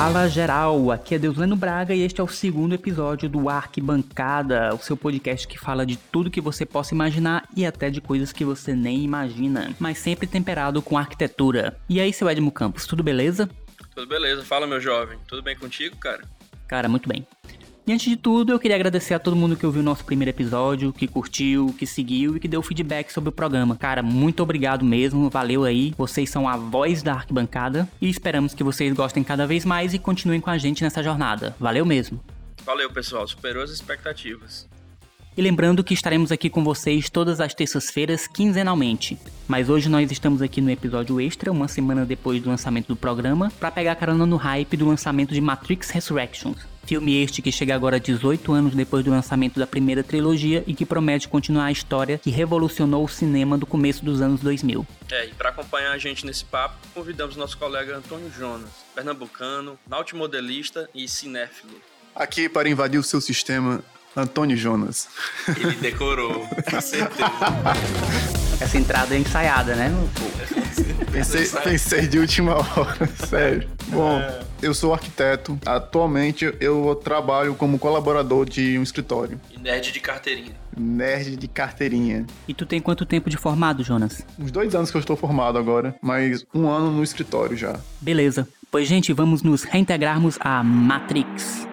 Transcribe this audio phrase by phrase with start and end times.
[0.00, 4.78] Fala geral, aqui é Deusleno Braga e este é o segundo episódio do Arquibancada, o
[4.78, 8.44] seu podcast que fala de tudo que você possa imaginar e até de coisas que
[8.44, 11.76] você nem imagina, mas sempre temperado com arquitetura.
[11.88, 13.50] E aí, seu Edmo Campos, tudo beleza?
[13.92, 16.22] Tudo beleza, fala meu jovem, tudo bem contigo, cara?
[16.68, 17.26] Cara, muito bem.
[17.88, 20.28] E antes de tudo, eu queria agradecer a todo mundo que ouviu o nosso primeiro
[20.28, 23.78] episódio, que curtiu, que seguiu e que deu feedback sobre o programa.
[23.78, 25.94] Cara, muito obrigado mesmo, valeu aí.
[25.96, 29.98] Vocês são a voz da arquibancada e esperamos que vocês gostem cada vez mais e
[29.98, 31.56] continuem com a gente nessa jornada.
[31.58, 32.20] Valeu mesmo.
[32.62, 34.68] Valeu, pessoal, superou as expectativas.
[35.34, 39.16] E lembrando que estaremos aqui com vocês todas as terças-feiras, quinzenalmente.
[39.46, 43.50] Mas hoje nós estamos aqui no episódio extra, uma semana depois do lançamento do programa,
[43.58, 46.58] para pegar carona no hype do lançamento de Matrix Resurrections.
[46.88, 50.86] Filme este que chega agora 18 anos depois do lançamento da primeira trilogia e que
[50.86, 54.86] promete continuar a história que revolucionou o cinema do começo dos anos 2000.
[55.10, 60.88] É, e para acompanhar a gente nesse papo, convidamos nosso colega Antônio Jonas, pernambucano, nautimodelista
[60.94, 61.74] e cinéfilo.
[62.14, 63.84] Aqui para invadir o seu sistema,
[64.16, 65.10] Antônio Jonas.
[65.60, 67.28] Ele decorou, com certeza.
[68.60, 69.90] Essa entrada é ensaiada, né?
[71.12, 73.68] Pensei, pensei de última hora, sério.
[73.86, 74.20] Bom,
[74.60, 75.58] eu sou arquiteto.
[75.64, 79.40] Atualmente eu trabalho como colaborador de um escritório.
[79.50, 80.52] E nerd de carteirinha.
[80.76, 82.26] Nerd de carteirinha.
[82.46, 84.24] E tu tem quanto tempo de formado, Jonas?
[84.38, 87.78] Uns dois anos que eu estou formado agora, mas um ano no escritório já.
[88.00, 88.48] Beleza.
[88.70, 91.67] Pois, gente, vamos nos reintegrarmos à Matrix.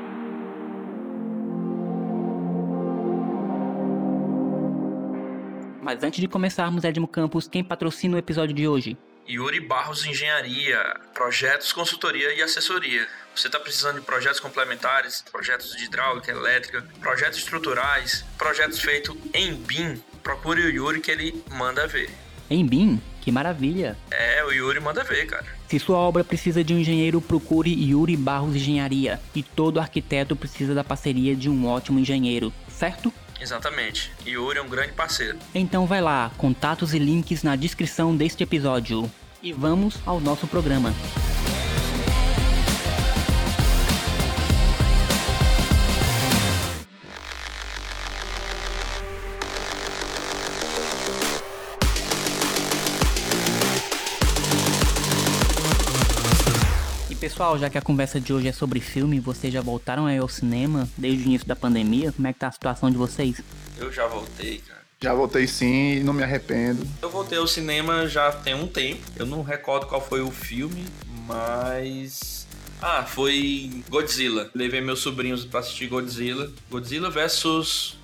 [5.96, 8.98] Mas antes de começarmos, Edmo Campos, quem patrocina o episódio de hoje?
[9.30, 10.78] Yuri Barros Engenharia,
[11.14, 13.08] projetos, consultoria e assessoria.
[13.34, 19.56] Você está precisando de projetos complementares, projetos de hidráulica, elétrica, projetos estruturais, projetos feitos em
[19.56, 20.04] BIM?
[20.22, 22.10] Procure o Yuri que ele manda ver.
[22.50, 23.02] Em BIM?
[23.22, 23.98] Que maravilha!
[24.12, 25.46] É, o Yuri manda ver, cara.
[25.70, 29.22] Se sua obra precisa de um engenheiro, procure Yuri Barros Engenharia.
[29.34, 33.14] E todo arquiteto precisa da parceria de um ótimo engenheiro, certo?
[33.40, 34.12] Exatamente.
[34.26, 35.38] Yuri é um grande parceiro.
[35.54, 39.10] Então vai lá, contatos e links na descrição deste episódio.
[39.42, 40.94] E vamos ao nosso programa.
[57.36, 60.30] Pessoal, já que a conversa de hoje é sobre filme, vocês já voltaram aí ao
[60.30, 62.14] cinema desde o início da pandemia?
[62.14, 63.42] Como é que tá a situação de vocês?
[63.78, 64.80] Eu já voltei, cara.
[65.02, 66.88] Já voltei sim e não me arrependo.
[67.02, 69.02] Eu voltei ao cinema já tem um tempo.
[69.18, 70.86] Eu não recordo qual foi o filme,
[71.28, 72.48] mas.
[72.82, 74.50] Ah, foi Godzilla.
[74.56, 76.50] Levei meus sobrinhos pra assistir Godzilla.
[76.72, 77.98] Godzilla versus.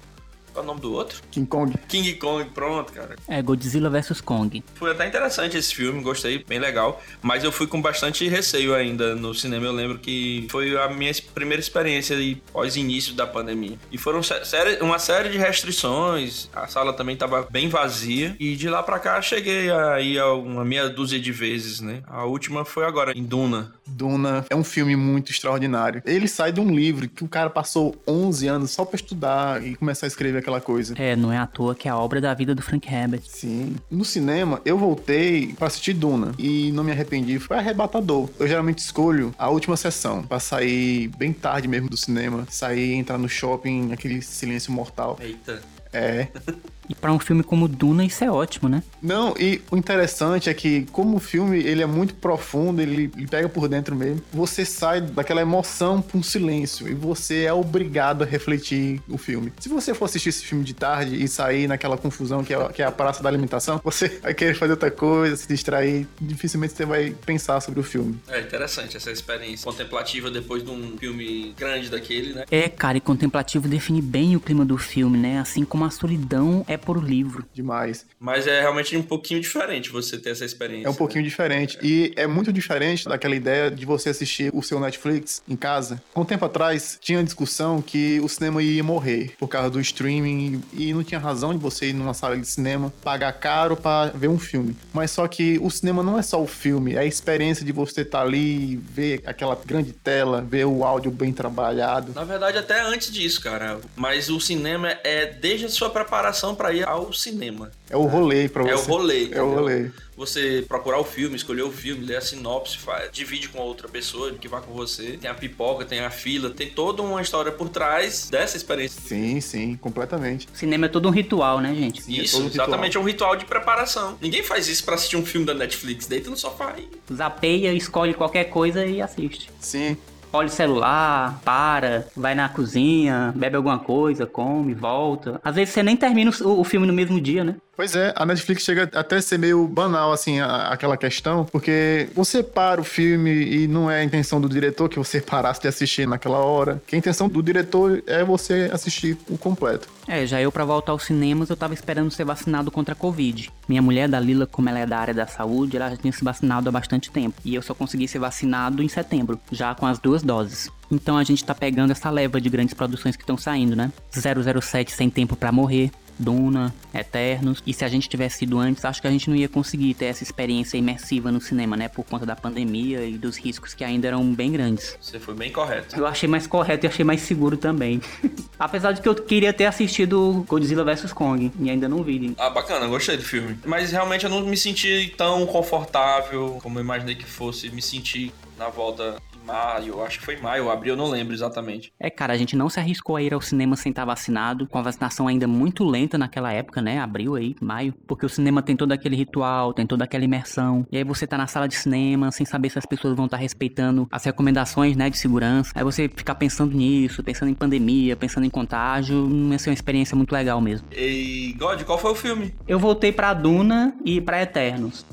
[0.54, 1.22] Qual é o nome do outro?
[1.32, 1.74] King Kong.
[1.88, 3.16] King Kong, pronto, cara.
[3.28, 4.64] É Godzilla vs Kong.
[4.76, 7.02] Foi até interessante esse filme, gostei, bem legal.
[7.22, 9.66] Mas eu fui com bastante receio ainda no cinema.
[9.66, 13.78] Eu lembro que foi a minha primeira experiência aí, pós início da pandemia.
[13.92, 16.50] E foram sé- série- uma série de restrições.
[16.54, 18.36] A sala também tava bem vazia.
[18.40, 22.02] E de lá pra cá cheguei aí a uma meia dúzia de vezes, né?
[22.08, 23.74] A última foi agora, em Duna.
[23.92, 26.02] Duna é um filme muito extraordinário.
[26.06, 29.76] Ele sai de um livro que o cara passou 11 anos só pra estudar e
[29.76, 30.96] começar a escrever aquela coisa.
[30.98, 33.22] É, não é à toa que é a obra da vida do Frank Herbert.
[33.26, 33.76] Sim.
[33.90, 37.40] No cinema, eu voltei pra assistir Duna e não me arrependi.
[37.40, 38.30] Foi arrebatador.
[38.40, 43.18] Eu geralmente escolho a última sessão pra sair bem tarde mesmo do cinema, sair, entrar
[43.18, 45.18] no shopping, aquele silêncio mortal.
[45.22, 45.62] Eita.
[45.94, 46.28] É.
[46.92, 48.84] E pra um filme como Duna, isso é ótimo, né?
[49.02, 53.28] Não, e o interessante é que, como o filme ele é muito profundo, ele, ele
[53.28, 58.24] pega por dentro mesmo, você sai daquela emoção pra um silêncio e você é obrigado
[58.24, 59.54] a refletir o filme.
[59.58, 62.82] Se você for assistir esse filme de tarde e sair naquela confusão que é, que
[62.82, 66.86] é a praça da alimentação, você vai querer fazer outra coisa, se distrair, dificilmente você
[66.86, 68.20] vai pensar sobre o filme.
[68.28, 72.44] É interessante essa experiência contemplativa depois de um filme grande daquele, né?
[72.52, 75.40] É, cara, e contemplativo define bem o clima do filme, né?
[75.40, 77.46] Assim como a solidão é por livro.
[77.54, 78.06] Demais.
[78.20, 80.88] Mas é realmente um pouquinho diferente você ter essa experiência.
[80.88, 81.78] É um pouquinho diferente.
[81.82, 86.02] E é muito diferente daquela ideia de você assistir o seu Netflix em casa.
[86.14, 90.62] Há um tempo atrás, tinha discussão que o cinema ia morrer por causa do streaming
[90.74, 94.28] e não tinha razão de você ir numa sala de cinema, pagar caro pra ver
[94.28, 94.76] um filme.
[94.94, 98.02] Mas só que o cinema não é só o filme, é a experiência de você
[98.02, 102.14] estar ali, ver aquela grande tela, ver o áudio bem trabalhado.
[102.14, 103.80] Na verdade, até antes disso, cara.
[103.96, 107.72] Mas o cinema é desde a sua preparação pra para ir ao cinema.
[107.90, 108.72] É o rolê pra você.
[108.72, 109.30] É o rolê.
[109.32, 109.92] É o rolê.
[110.16, 114.32] Você procurar o filme, escolher o filme, ler a sinopse, faz, divide com outra pessoa
[114.34, 115.18] que vai com você.
[115.20, 119.02] Tem a pipoca, tem a fila, tem toda uma história por trás dessa experiência.
[119.02, 120.48] Sim, sim, completamente.
[120.54, 122.04] Cinema é todo um ritual, né, gente?
[122.04, 122.68] Sim, é Isso, ritual.
[122.68, 124.18] exatamente, é um ritual de preparação.
[124.22, 128.14] Ninguém faz isso pra assistir um filme da Netflix, deita no sofá e Zapeia, escolhe
[128.14, 129.50] qualquer coisa e assiste.
[129.60, 129.98] Sim.
[130.34, 135.42] Olha o celular, para, vai na cozinha, bebe alguma coisa, come, volta.
[135.44, 137.56] Às vezes você nem termina o, o filme no mesmo dia, né?
[137.76, 142.10] Pois é, a Netflix chega até a ser meio banal, assim, a- aquela questão, porque
[142.14, 145.68] você para o filme e não é a intenção do diretor que você parasse de
[145.68, 146.82] assistir naquela hora.
[146.86, 149.88] Que a intenção do diretor é você assistir o completo.
[150.08, 153.50] É, já eu pra voltar aos cinemas eu tava esperando ser vacinado contra a Covid.
[153.68, 156.24] Minha mulher, da Lila, como ela é da área da saúde, ela já tinha se
[156.24, 157.40] vacinado há bastante tempo.
[157.46, 160.70] E eu só consegui ser vacinado em setembro, já com as duas doses.
[160.92, 163.92] Então a gente tá pegando essa leva de grandes produções que estão saindo, né?
[164.12, 165.90] 007 Sem Tempo pra Morrer,
[166.22, 167.62] Duna, Eternos.
[167.66, 170.06] E se a gente tivesse ido antes, acho que a gente não ia conseguir ter
[170.06, 171.88] essa experiência imersiva no cinema, né?
[171.88, 174.98] Por conta da pandemia e dos riscos que ainda eram bem grandes.
[175.02, 175.98] você foi bem correto.
[175.98, 178.02] Eu achei mais correto e achei mais seguro também.
[178.60, 182.36] Apesar de que eu queria ter assistido Godzilla vs Kong e ainda não vi.
[182.38, 183.58] Ah, bacana, gostei do filme.
[183.66, 187.70] Mas realmente eu não me senti tão confortável como eu imaginei que fosse.
[187.70, 189.16] Me senti na volta
[189.52, 191.92] maio, acho que foi maio, abril, eu não lembro exatamente.
[192.00, 194.78] É, cara, a gente não se arriscou a ir ao cinema sem estar vacinado, com
[194.78, 197.00] a vacinação ainda muito lenta naquela época, né?
[197.00, 197.94] Abril aí, maio.
[198.08, 200.86] Porque o cinema tem todo aquele ritual, tem toda aquela imersão.
[200.92, 203.38] E aí você tá na sala de cinema sem saber se as pessoas vão estar
[203.38, 205.72] respeitando as recomendações, né, de segurança.
[205.76, 209.74] Aí você ficar pensando nisso, pensando em pandemia, pensando em contágio, não ia ser uma
[209.74, 210.88] experiência muito legal mesmo.
[210.92, 212.54] E, God, qual foi o filme?
[212.68, 215.06] Eu voltei pra Duna e pra Eternos.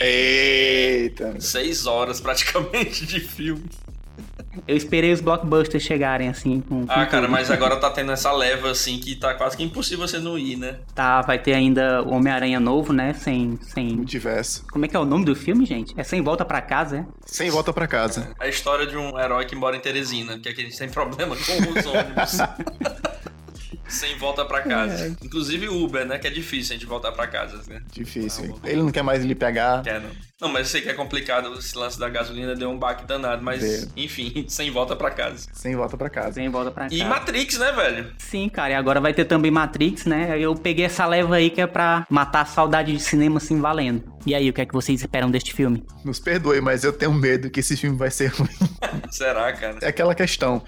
[0.00, 1.40] Eita!
[1.40, 3.64] Seis horas praticamente de filme.
[4.66, 6.86] Eu esperei os blockbusters chegarem, assim, com.
[6.86, 7.30] com Ah, cara, tudo.
[7.32, 10.56] mas agora tá tendo essa leva assim que tá quase que impossível você não ir,
[10.56, 10.76] né?
[10.94, 13.12] Tá, vai ter ainda o Homem-Aranha novo, né?
[13.14, 13.58] Sem.
[13.62, 13.88] sem...
[13.96, 14.64] Multiverso.
[14.70, 15.94] Como é que é o nome do filme, gente?
[15.96, 17.06] É Sem Volta Pra Casa, é?
[17.24, 18.30] Sem volta pra casa.
[18.38, 21.34] A história de um herói que mora em Teresina, que aqui a gente tem problema
[21.36, 22.38] com os ônibus.
[23.88, 25.16] Sem volta pra casa.
[25.22, 26.18] Inclusive Uber, né?
[26.18, 27.80] Que é difícil a gente voltar pra casa, né?
[27.92, 28.44] Difícil.
[28.46, 28.54] hein?
[28.64, 29.82] Ele não quer mais lhe pegar.
[29.82, 30.10] Quer, não.
[30.38, 33.42] Não, mas eu sei que é complicado esse lance da gasolina, deu um baque danado,
[33.42, 33.88] mas Deu.
[33.96, 35.48] enfim, sem volta pra casa.
[35.52, 36.32] Sem volta pra casa.
[36.32, 36.94] Sem Volta Pra Casa.
[36.94, 38.12] E Matrix, né, velho?
[38.18, 40.38] Sim, cara, e agora vai ter também Matrix, né?
[40.38, 44.04] Eu peguei essa leva aí que é pra matar a saudade de cinema assim valendo.
[44.26, 45.82] E aí, o que é que vocês esperam deste filme?
[46.04, 48.48] Nos perdoe, mas eu tenho medo que esse filme vai ser ruim.
[49.10, 49.78] Será, cara?
[49.80, 50.62] É aquela questão.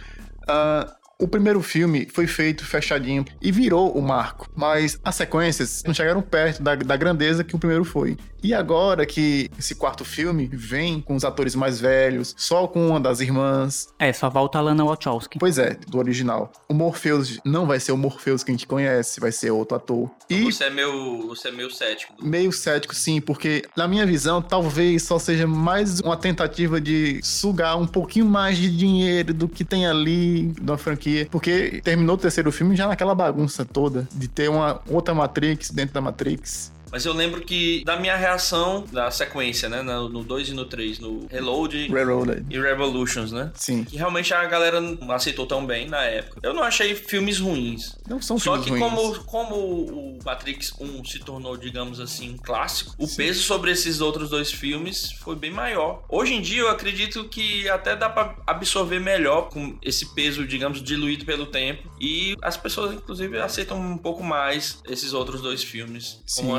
[0.47, 5.93] ah, o primeiro filme foi feito fechadinho e virou o marco, mas as sequências não
[5.93, 8.17] chegaram perto da, da grandeza que o primeiro foi.
[8.41, 13.01] E agora que esse quarto filme vem com os atores mais velhos, só com uma
[13.01, 15.41] das irmãs, É, só volta a Lana Wachowski.
[15.41, 16.53] pois é, do original.
[16.69, 20.09] O Morpheus não vai ser o Morpheus que a gente conhece, vai ser outro ator.
[20.31, 22.15] E Você é meu, você é meio cético.
[22.23, 27.77] Meio cético, sim, porque, na minha visão, talvez só seja mais uma tentativa de sugar
[27.77, 31.08] um pouquinho mais de dinheiro do que tem ali na franquia.
[31.31, 35.95] Porque terminou o terceiro filme já naquela bagunça toda de ter uma outra Matrix dentro
[35.95, 36.73] da Matrix.
[36.91, 39.83] Mas eu lembro que da minha reação da sequência, né?
[39.83, 42.45] No 2 e no 3, no Reload Railroad.
[42.51, 43.51] e Revolutions, né?
[43.55, 43.85] Sim.
[43.85, 46.41] Que realmente a galera não aceitou tão bem na época.
[46.43, 47.97] Eu não achei filmes ruins.
[48.09, 49.19] Não são Só filmes que ruins.
[49.25, 53.17] como, como o Matrix 1 se tornou, digamos assim, um clássico, o Sim.
[53.17, 56.03] peso sobre esses outros dois filmes foi bem maior.
[56.09, 60.83] Hoje em dia eu acredito que até dá pra absorver melhor com esse peso, digamos,
[60.83, 61.89] diluído pelo tempo.
[62.01, 66.21] E as pessoas, inclusive, aceitam um pouco mais esses outros dois filmes.
[66.27, 66.43] Sim.
[66.43, 66.57] como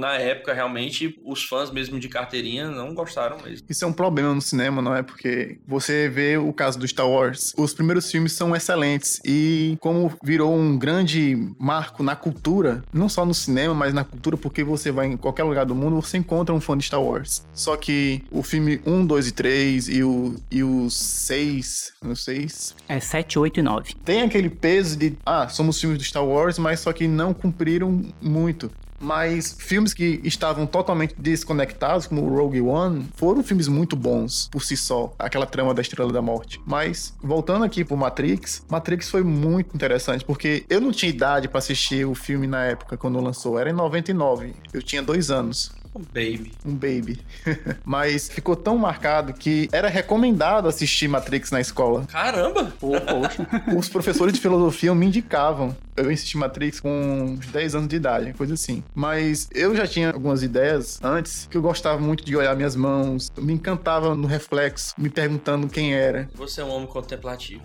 [0.00, 3.66] na época, realmente, os fãs mesmo de carteirinha não gostaram mesmo.
[3.68, 5.02] Isso é um problema no cinema, não é?
[5.02, 7.52] Porque você vê o caso do Star Wars.
[7.56, 13.24] Os primeiros filmes são excelentes e como virou um grande marco na cultura, não só
[13.24, 16.54] no cinema, mas na cultura, porque você vai em qualquer lugar do mundo, você encontra
[16.54, 17.44] um fã de Star Wars.
[17.52, 22.46] Só que o filme 1, 2 e 3 e o, e o 6, não sei,
[22.88, 23.94] É 7, 8 e 9.
[24.04, 28.02] tem aquele peso de, ah, somos filmes do Star Wars, mas só que não cumpriram
[28.20, 28.70] muito.
[29.00, 34.76] Mas filmes que estavam totalmente desconectados, como Rogue One, foram filmes muito bons por si
[34.76, 35.12] só.
[35.18, 36.60] Aquela trama da Estrela da Morte.
[36.66, 41.58] Mas, voltando aqui pro Matrix, Matrix foi muito interessante, porque eu não tinha idade pra
[41.58, 43.58] assistir o filme na época, quando lançou.
[43.58, 44.54] Era em 99.
[44.72, 46.52] Eu tinha dois anos Oh, baby.
[46.64, 47.20] um baby.
[47.84, 52.06] Mas ficou tão marcado que era recomendado assistir Matrix na escola.
[52.06, 52.72] Caramba!
[52.78, 53.46] Pô, poxa.
[53.76, 55.76] Os professores de filosofia me indicavam.
[55.96, 58.82] Eu assisti Matrix com uns 10 anos de idade, coisa assim.
[58.94, 63.30] Mas eu já tinha algumas ideias antes que eu gostava muito de olhar minhas mãos,
[63.36, 66.28] me encantava no reflexo, me perguntando quem era.
[66.34, 67.62] Você é um homem contemplativo.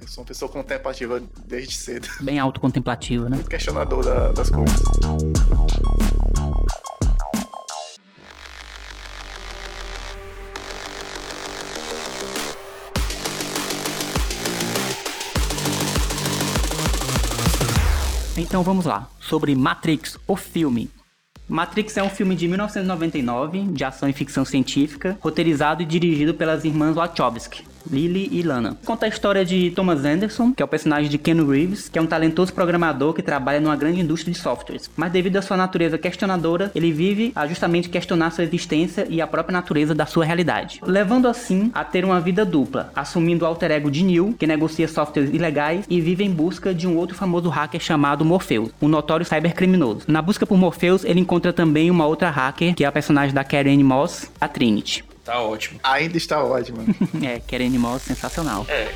[0.00, 2.06] Eu sou uma pessoa contemplativa desde cedo.
[2.20, 3.42] Bem autocontemplativa, né?
[3.48, 4.80] Questionador da, das coisas.
[18.38, 20.90] Então vamos lá, sobre Matrix, o filme.
[21.48, 26.62] Matrix é um filme de 1999, de ação e ficção científica, roteirizado e dirigido pelas
[26.64, 27.64] irmãs Wachowski.
[27.90, 28.76] Lily e Lana.
[28.84, 32.02] Conta a história de Thomas Anderson, que é o personagem de Ken Reeves, que é
[32.02, 34.90] um talentoso programador que trabalha numa grande indústria de softwares.
[34.96, 39.26] Mas devido à sua natureza questionadora, ele vive a justamente questionar sua existência e a
[39.26, 40.80] própria natureza da sua realidade.
[40.84, 44.88] Levando assim a ter uma vida dupla, assumindo o alter ego de Neil, que negocia
[44.88, 49.26] softwares ilegais e vive em busca de um outro famoso hacker chamado Morpheus, um notório
[49.26, 50.02] cybercriminoso.
[50.06, 53.44] Na busca por Morpheus, ele encontra também uma outra hacker, que é a personagem da
[53.44, 55.04] Karen Moss, a Trinity.
[55.26, 55.80] Tá ótimo.
[55.82, 56.78] Ainda está ótimo.
[57.20, 58.64] é, Karen Moss, sensacional.
[58.68, 58.88] É,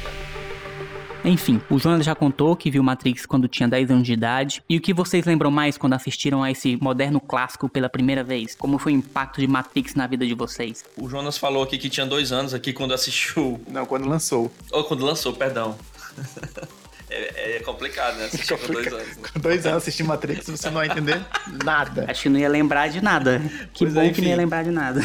[1.24, 4.62] Enfim, o Jonas já contou que viu Matrix quando tinha 10 anos de idade.
[4.68, 8.54] E o que vocês lembram mais quando assistiram a esse moderno clássico pela primeira vez?
[8.54, 10.84] Como foi o impacto de Matrix na vida de vocês?
[10.96, 13.60] o Jonas falou aqui que tinha dois anos aqui quando assistiu.
[13.68, 14.52] Não, quando lançou.
[14.70, 15.76] Ou quando lançou, perdão.
[17.12, 18.26] É, é complicado, né?
[18.26, 19.16] Assistir com dois anos.
[19.16, 19.28] Né?
[19.32, 21.20] Com dois anos assistir Matrix, você não vai entender
[21.64, 22.06] nada.
[22.08, 23.42] Acho que não ia lembrar de nada.
[23.74, 25.00] Que Pois bom é, que não ia lembrar de nada.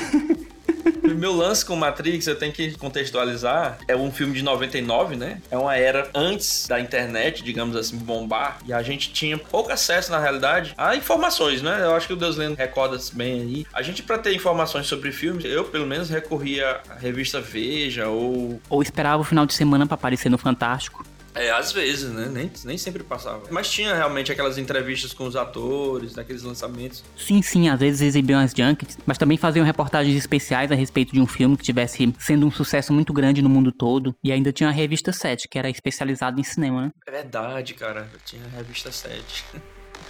[1.14, 5.42] Meu lance com Matrix, eu tenho que contextualizar, é um filme de 99, né?
[5.52, 10.12] É uma era antes da internet, digamos assim, bombar, e a gente tinha pouco acesso,
[10.12, 11.82] na realidade, a informações, né?
[11.84, 13.68] Eu acho que o Deus Lendo recorda bem aí.
[13.74, 18.62] A gente, pra ter informações sobre filmes, eu, pelo menos, recorria à revista Veja, ou...
[18.70, 21.06] Ou esperava o final de semana pra aparecer no Fantástico.
[21.36, 22.30] É, às vezes, né?
[22.32, 23.44] Nem, nem sempre passava.
[23.52, 27.04] Mas tinha realmente aquelas entrevistas com os atores, daqueles lançamentos.
[27.18, 31.20] Sim, sim, às vezes exibiam as junkets, mas também faziam reportagens especiais a respeito de
[31.20, 34.16] um filme que tivesse sendo um sucesso muito grande no mundo todo.
[34.24, 36.92] E ainda tinha a revista 7, que era especializada em cinema, né?
[37.06, 38.10] É verdade, cara.
[38.14, 39.44] Eu tinha a revista 7.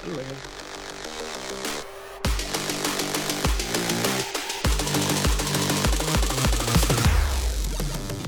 [0.05, 0.74] Eu lembro.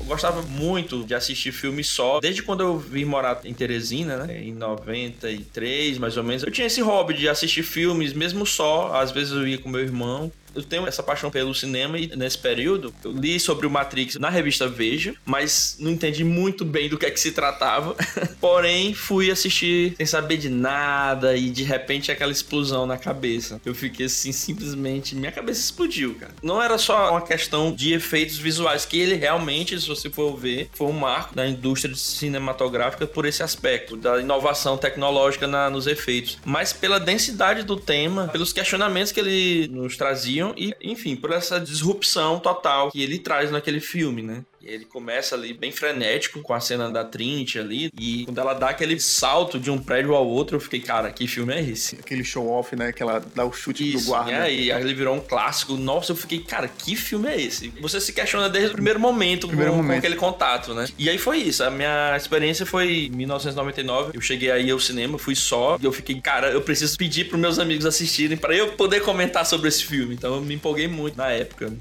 [0.08, 2.18] Gostava muito de assistir filme só.
[2.20, 4.42] Desde quando eu vim morar em Teresina, né?
[4.42, 6.42] Em 93, mais ou menos.
[6.42, 8.94] Eu tinha esse hobby de assistir filmes, mesmo só.
[8.94, 10.32] Às vezes eu ia com meu irmão.
[10.58, 14.28] Eu tenho essa paixão pelo cinema e nesse período eu li sobre o Matrix na
[14.28, 17.94] revista Veja, mas não entendi muito bem do que é que se tratava.
[18.40, 23.60] Porém, fui assistir sem saber de nada e de repente aquela explosão na cabeça.
[23.64, 26.32] Eu fiquei assim, simplesmente, minha cabeça explodiu, cara.
[26.42, 30.70] Não era só uma questão de efeitos visuais, que ele realmente, se você for ver,
[30.74, 36.38] foi um marco da indústria cinematográfica por esse aspecto, da inovação tecnológica na- nos efeitos,
[36.44, 41.58] mas pela densidade do tema, pelos questionamentos que ele nos traziam e, enfim, por essa
[41.60, 44.44] disrupção total que ele traz naquele filme, né?
[44.60, 47.92] E ele começa ali bem frenético com a cena da Trinity ali.
[47.98, 51.26] E quando ela dá aquele salto de um prédio ao outro, eu fiquei, cara, que
[51.28, 51.96] filme é esse?
[51.96, 52.92] Aquele show-off, né?
[52.92, 54.32] Que ela dá o chute do Isso, guarda.
[54.50, 55.76] e aí, ele virou um clássico.
[55.76, 57.68] Nossa, eu fiquei, cara, que filme é esse?
[57.80, 59.98] Você se questiona desde o primeiro momento, Primeiro com, com momento.
[59.98, 60.86] aquele contato, né?
[60.98, 61.62] E aí foi isso.
[61.62, 64.10] A minha experiência foi em 1999.
[64.14, 65.78] Eu cheguei aí ao cinema, fui só.
[65.80, 69.46] E eu fiquei, cara, eu preciso pedir pros meus amigos assistirem pra eu poder comentar
[69.46, 70.14] sobre esse filme.
[70.14, 71.72] Então eu me empolguei muito na época.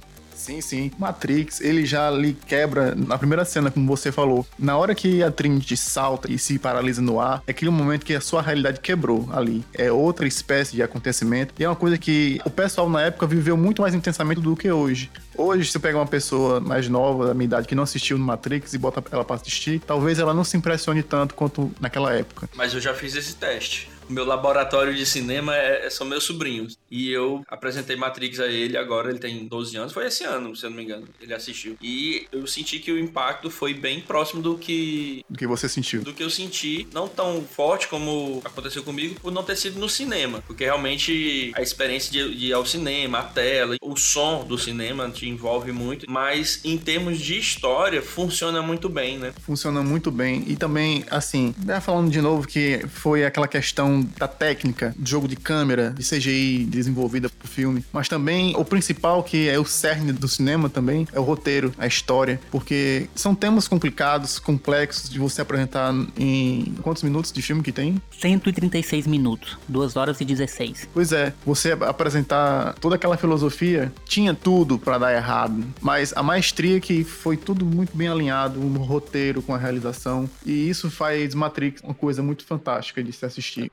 [0.48, 0.92] Sim, sim.
[0.98, 4.48] Matrix, ele já lhe quebra na primeira cena, como você falou.
[4.58, 8.16] Na hora que a Trinity salta e se paralisa no ar, é aquele momento que
[8.16, 9.66] a sua realidade quebrou ali.
[9.74, 11.54] É outra espécie de acontecimento.
[11.60, 14.72] E é uma coisa que o pessoal na época viveu muito mais intensamente do que
[14.72, 15.12] hoje.
[15.36, 18.24] Hoje, se eu pegar uma pessoa mais nova, da minha idade, que não assistiu no
[18.24, 22.50] Matrix e bota ela pra assistir, talvez ela não se impressione tanto quanto naquela época.
[22.56, 23.90] Mas eu já fiz esse teste.
[24.10, 26.78] Meu laboratório de cinema é- são meus sobrinhos.
[26.90, 29.92] E eu apresentei Matrix a ele, agora ele tem 12 anos.
[29.94, 31.08] Foi esse ano, se eu não me engano.
[31.22, 31.76] Ele assistiu.
[31.82, 36.02] E eu senti que o impacto foi bem próximo do que Do que você sentiu.
[36.04, 39.90] do que eu senti, não tão forte como aconteceu comigo, por não ter sido no
[39.90, 40.42] cinema.
[40.48, 45.10] Porque realmente a experiência de, de ir ao cinema, a tela, o som do cinema
[45.10, 46.06] te envolve muito.
[46.10, 49.34] Mas em termos de história, funciona muito bem, né?
[49.42, 50.44] funciona muito bem.
[50.48, 55.28] E também, assim, né, falando de novo que foi aquela questão da técnica, de jogo
[55.28, 60.12] de câmera, de CGI desenvolvida pro filme, mas também o principal, que é o cerne
[60.12, 65.42] do cinema também, é o roteiro, a história, porque são temas complicados, complexos de você
[65.42, 68.02] apresentar em quantos minutos de filme que tem?
[68.20, 70.90] 136 minutos, 2 horas e 16.
[70.94, 76.80] Pois é, você apresentar toda aquela filosofia tinha tudo pra dar errado, mas a maestria
[76.80, 81.82] que foi tudo muito bem alinhado, o roteiro com a realização, e isso faz Matrix
[81.82, 83.72] uma coisa muito fantástica de se assistir.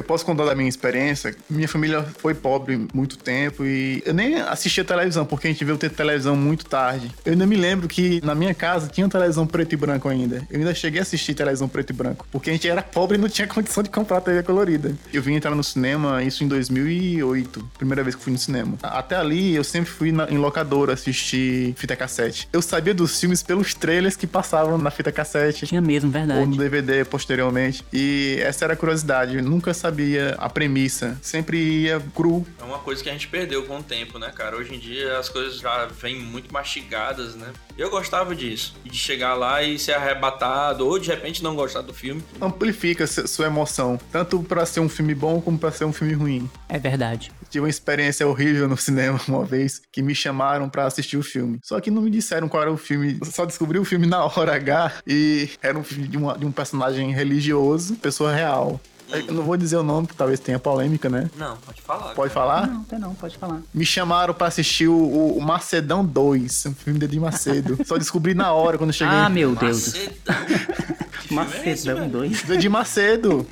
[0.00, 1.36] Eu posso contar da minha experiência.
[1.48, 5.76] Minha família foi pobre muito tempo e eu nem assistia televisão, porque a gente veio
[5.76, 7.10] ter televisão muito tarde.
[7.22, 10.42] Eu ainda me lembro que na minha casa tinha televisão preto e branco ainda.
[10.50, 13.20] Eu ainda cheguei a assistir televisão preto e branco, porque a gente era pobre e
[13.20, 14.94] não tinha condição de comprar TV colorida.
[15.12, 18.78] Eu vim entrar no cinema, isso em 2008, primeira vez que fui no cinema.
[18.82, 22.48] Até ali, eu sempre fui na, em locadora assistir fita cassete.
[22.50, 25.66] Eu sabia dos filmes pelos trailers que passavam na fita cassete.
[25.66, 26.40] Tinha mesmo, verdade.
[26.40, 27.84] Ou no DVD posteriormente.
[27.92, 29.36] E essa era a curiosidade.
[29.36, 29.89] Eu nunca sabia
[30.38, 31.18] a premissa.
[31.22, 32.46] Sempre ia cru.
[32.60, 34.56] É uma coisa que a gente perdeu com o tempo, né, cara?
[34.56, 37.48] Hoje em dia as coisas já vêm muito mastigadas, né?
[37.76, 38.74] Eu gostava disso.
[38.84, 42.22] De chegar lá e ser arrebatado, ou de repente não gostar do filme.
[42.40, 43.98] Amplifica sua emoção.
[44.12, 46.50] Tanto para ser um filme bom como para ser um filme ruim.
[46.68, 47.32] É verdade.
[47.48, 51.58] Tive uma experiência horrível no cinema uma vez que me chamaram para assistir o filme.
[51.62, 53.18] Só que não me disseram qual era o filme.
[53.20, 56.46] Eu só descobri o filme na hora H e era um filme de, uma, de
[56.46, 58.80] um personagem religioso, pessoa real.
[59.12, 61.30] Eu não vou dizer o nome, porque talvez tenha polêmica, né?
[61.36, 62.14] Não, pode falar.
[62.14, 62.66] Pode falar?
[62.66, 63.60] Não, tem não, pode falar.
[63.74, 64.96] Me chamaram pra assistir o,
[65.36, 67.78] o Macedão 2, um filme de Edir Macedo.
[67.84, 69.14] Só descobri na hora quando eu cheguei.
[69.14, 69.94] Ah, meu Deus.
[71.30, 71.62] Macedão.
[71.62, 72.42] Que é esse, Macedão 2.
[72.42, 73.46] Do Edir Macedo.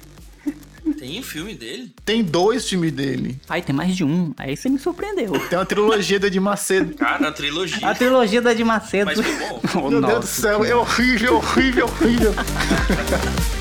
[0.98, 1.92] Tem um filme dele?
[2.04, 3.38] Tem dois filmes dele.
[3.48, 4.32] Ai, tem mais de um.
[4.36, 5.32] Aí você me surpreendeu.
[5.48, 6.94] Tem uma trilogia do Edir Macedo.
[6.94, 7.86] Cara, a trilogia.
[7.88, 9.06] A trilogia da de Macedo.
[9.06, 9.60] Mas foi bom.
[9.78, 10.80] Oh, Meu Deus nossa do céu, é Senhora.
[10.80, 12.34] horrível, horrível, horrível.